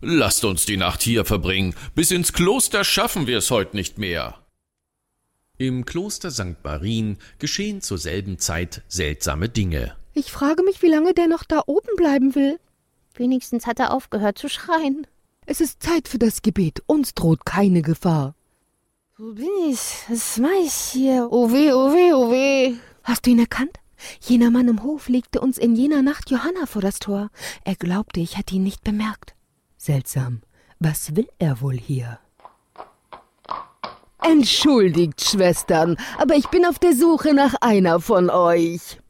Lasst 0.00 0.44
uns 0.44 0.64
die 0.64 0.76
Nacht 0.76 1.02
hier 1.02 1.24
verbringen. 1.24 1.74
Bis 1.94 2.10
ins 2.10 2.32
Kloster 2.32 2.84
schaffen 2.84 3.26
wir 3.26 3.38
es 3.38 3.50
heute 3.50 3.76
nicht 3.76 3.98
mehr. 3.98 4.38
Im 5.56 5.84
Kloster 5.84 6.30
St. 6.30 6.62
Marien 6.62 7.18
geschehen 7.40 7.80
zur 7.82 7.98
selben 7.98 8.38
Zeit 8.38 8.82
seltsame 8.86 9.48
Dinge. 9.48 9.96
Ich 10.14 10.30
frage 10.30 10.62
mich, 10.62 10.82
wie 10.82 10.88
lange 10.88 11.14
der 11.14 11.26
noch 11.26 11.42
da 11.42 11.62
oben 11.66 11.96
bleiben 11.96 12.36
will. 12.36 12.60
Wenigstens 13.14 13.66
hat 13.66 13.80
er 13.80 13.92
aufgehört 13.92 14.38
zu 14.38 14.48
schreien. 14.48 15.06
Es 15.50 15.62
ist 15.62 15.82
Zeit 15.82 16.08
für 16.08 16.18
das 16.18 16.42
Gebet. 16.42 16.82
Uns 16.84 17.14
droht 17.14 17.46
keine 17.46 17.80
Gefahr. 17.80 18.34
Wo 19.16 19.32
bin 19.32 19.48
ich? 19.66 19.78
Was 20.10 20.36
mach 20.36 20.50
ich 20.62 20.74
hier? 20.74 21.26
Oh 21.30 21.50
weh, 21.50 21.72
oh 21.72 21.90
weh, 21.94 22.12
oh 22.12 22.30
weh. 22.30 22.76
Hast 23.02 23.24
du 23.24 23.30
ihn 23.30 23.38
erkannt? 23.38 23.80
Jener 24.20 24.50
Mann 24.50 24.68
im 24.68 24.82
Hof 24.82 25.08
legte 25.08 25.40
uns 25.40 25.56
in 25.56 25.74
jener 25.74 26.02
Nacht 26.02 26.28
Johanna 26.28 26.66
vor 26.66 26.82
das 26.82 26.98
Tor. 26.98 27.30
Er 27.64 27.76
glaubte, 27.76 28.20
ich 28.20 28.36
hätte 28.36 28.56
ihn 28.56 28.62
nicht 28.62 28.84
bemerkt. 28.84 29.34
Seltsam. 29.78 30.42
Was 30.80 31.16
will 31.16 31.28
er 31.38 31.62
wohl 31.62 31.78
hier? 31.78 32.18
Entschuldigt, 34.22 35.22
Schwestern, 35.22 35.96
aber 36.18 36.34
ich 36.34 36.48
bin 36.48 36.66
auf 36.66 36.78
der 36.78 36.94
Suche 36.94 37.32
nach 37.32 37.54
einer 37.62 38.00
von 38.00 38.28
euch. 38.28 39.00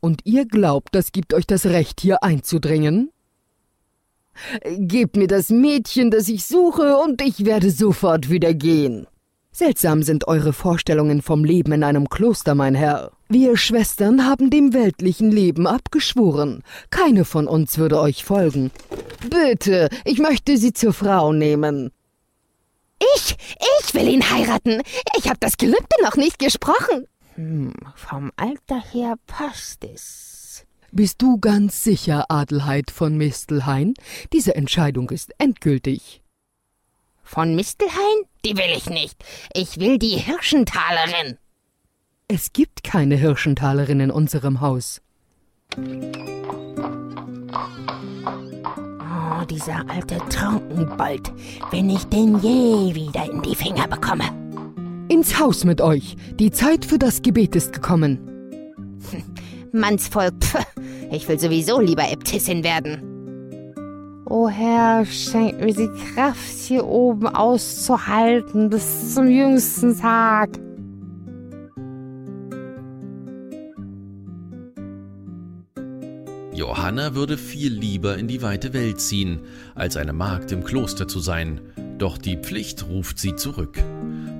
Und 0.00 0.22
ihr 0.24 0.46
glaubt, 0.46 0.96
das 0.96 1.12
gibt 1.12 1.32
euch 1.32 1.46
das 1.46 1.64
Recht, 1.64 2.00
hier 2.00 2.24
einzudringen? 2.24 3.12
Gebt 4.78 5.16
mir 5.16 5.26
das 5.26 5.50
Mädchen, 5.50 6.10
das 6.10 6.28
ich 6.28 6.44
suche, 6.44 6.96
und 6.96 7.22
ich 7.22 7.44
werde 7.44 7.70
sofort 7.70 8.30
wieder 8.30 8.54
gehen. 8.54 9.06
Seltsam 9.52 10.02
sind 10.02 10.28
eure 10.28 10.52
Vorstellungen 10.52 11.22
vom 11.22 11.42
Leben 11.42 11.72
in 11.72 11.82
einem 11.82 12.10
Kloster, 12.10 12.54
mein 12.54 12.74
Herr. 12.74 13.12
Wir 13.28 13.56
Schwestern 13.56 14.26
haben 14.26 14.50
dem 14.50 14.74
weltlichen 14.74 15.32
Leben 15.32 15.66
abgeschworen. 15.66 16.62
Keine 16.90 17.24
von 17.24 17.48
uns 17.48 17.78
würde 17.78 17.98
euch 17.98 18.22
folgen. 18.22 18.70
Bitte, 19.30 19.88
ich 20.04 20.18
möchte 20.18 20.58
sie 20.58 20.74
zur 20.74 20.92
Frau 20.92 21.32
nehmen. 21.32 21.90
Ich, 23.16 23.36
ich 23.80 23.94
will 23.94 24.08
ihn 24.08 24.30
heiraten. 24.30 24.82
Ich 25.16 25.26
habe 25.28 25.38
das 25.40 25.56
Gelübde 25.56 26.02
noch 26.02 26.16
nicht 26.16 26.38
gesprochen. 26.38 27.06
Hm, 27.34 27.72
vom 27.94 28.32
Alter 28.36 28.82
her 28.92 29.14
passt 29.26 29.84
es. 29.84 30.35
Bist 30.92 31.20
du 31.20 31.38
ganz 31.38 31.82
sicher, 31.82 32.30
Adelheid 32.30 32.90
von 32.90 33.16
Mistelhain? 33.16 33.94
Diese 34.32 34.54
Entscheidung 34.54 35.10
ist 35.10 35.32
endgültig. 35.38 36.22
Von 37.22 37.56
Mistelhain? 37.56 38.24
Die 38.44 38.56
will 38.56 38.72
ich 38.76 38.88
nicht. 38.88 39.22
Ich 39.52 39.80
will 39.80 39.98
die 39.98 40.16
Hirschentalerin. 40.16 41.38
Es 42.28 42.52
gibt 42.52 42.84
keine 42.84 43.16
Hirschentalerin 43.16 44.00
in 44.00 44.10
unserem 44.10 44.60
Haus. 44.60 45.00
Oh, 45.76 45.82
dieser 49.50 49.88
alte 49.90 50.18
Trunkenbold. 50.28 51.32
Wenn 51.70 51.90
ich 51.90 52.04
den 52.04 52.38
je 52.40 52.94
wieder 52.94 53.30
in 53.30 53.42
die 53.42 53.56
Finger 53.56 53.88
bekomme. 53.88 54.24
Ins 55.08 55.38
Haus 55.38 55.64
mit 55.64 55.80
euch. 55.80 56.16
Die 56.38 56.52
Zeit 56.52 56.84
für 56.84 56.98
das 56.98 57.22
Gebet 57.22 57.56
ist 57.56 57.72
gekommen. 57.72 58.18
Mannsvolk, 59.72 60.34
pf, 60.42 60.56
ich 61.10 61.28
will 61.28 61.38
sowieso 61.38 61.80
lieber 61.80 62.10
Äbtissin 62.10 62.64
werden. 62.64 63.16
O 64.28 64.48
Herr, 64.48 65.04
schenk 65.06 65.60
mir 65.60 65.72
die 65.72 65.90
Kraft, 66.14 66.58
hier 66.66 66.84
oben 66.84 67.28
auszuhalten 67.28 68.70
bis 68.70 69.14
zum 69.14 69.28
jüngsten 69.28 69.96
Tag. 69.98 70.50
Johanna 76.52 77.14
würde 77.14 77.36
viel 77.36 77.72
lieber 77.72 78.16
in 78.16 78.28
die 78.28 78.42
weite 78.42 78.72
Welt 78.72 79.00
ziehen, 79.00 79.40
als 79.74 79.96
eine 79.96 80.14
Magd 80.14 80.52
im 80.52 80.64
Kloster 80.64 81.06
zu 81.06 81.20
sein, 81.20 81.60
doch 81.98 82.16
die 82.16 82.38
Pflicht 82.38 82.88
ruft 82.88 83.18
sie 83.18 83.36
zurück. 83.36 83.78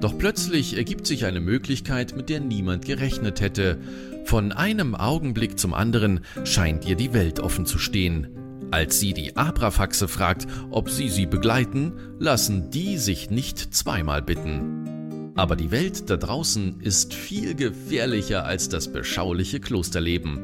Doch 0.01 0.17
plötzlich 0.19 0.77
ergibt 0.77 1.07
sich 1.07 1.27
eine 1.27 1.41
Möglichkeit, 1.41 2.17
mit 2.17 2.29
der 2.29 2.41
niemand 2.41 2.87
gerechnet 2.87 3.41
hätte. 3.41 3.79
Von 4.27 4.51
einem 4.51 4.97
Augenblick 4.97 5.57
zum 5.57 5.73
anderen 5.73 6.19
scheint 6.43 6.85
ihr 6.85 6.97
die 6.97 7.15
Welt 7.15 7.39
offen 7.39 7.65
zu 7.65 7.79
stehen. 7.79 8.27
Als 8.73 8.99
sie 8.99 9.15
die 9.15 9.37
Abrafaxe 9.37 10.09
fragt, 10.09 10.49
ob 10.73 10.91
sie 10.91 11.09
sie 11.09 11.27
begleiten, 11.27 11.93
lassen 12.19 12.69
die 12.71 12.99
sich 12.99 13.31
nicht 13.31 13.73
zweimal 13.73 14.23
bitten. 14.23 15.33
Aber 15.37 15.55
die 15.55 15.71
Welt 15.71 16.11
da 16.11 16.17
draußen 16.17 16.81
ist 16.81 17.15
viel 17.15 17.55
gefährlicher 17.55 18.45
als 18.45 18.69
das 18.69 18.93
beschauliche 18.93 19.61
Klosterleben. 19.61 20.41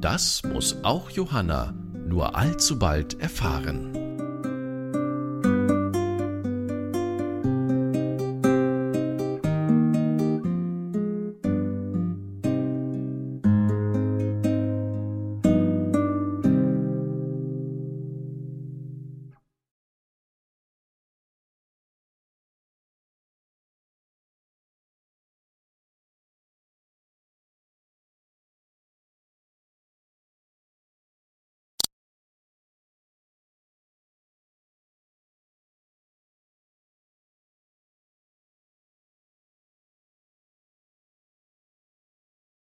Das 0.00 0.44
muss 0.44 0.76
auch 0.84 1.10
Johanna 1.10 1.74
nur 2.06 2.36
allzu 2.36 2.78
bald 2.78 3.20
erfahren. 3.20 4.03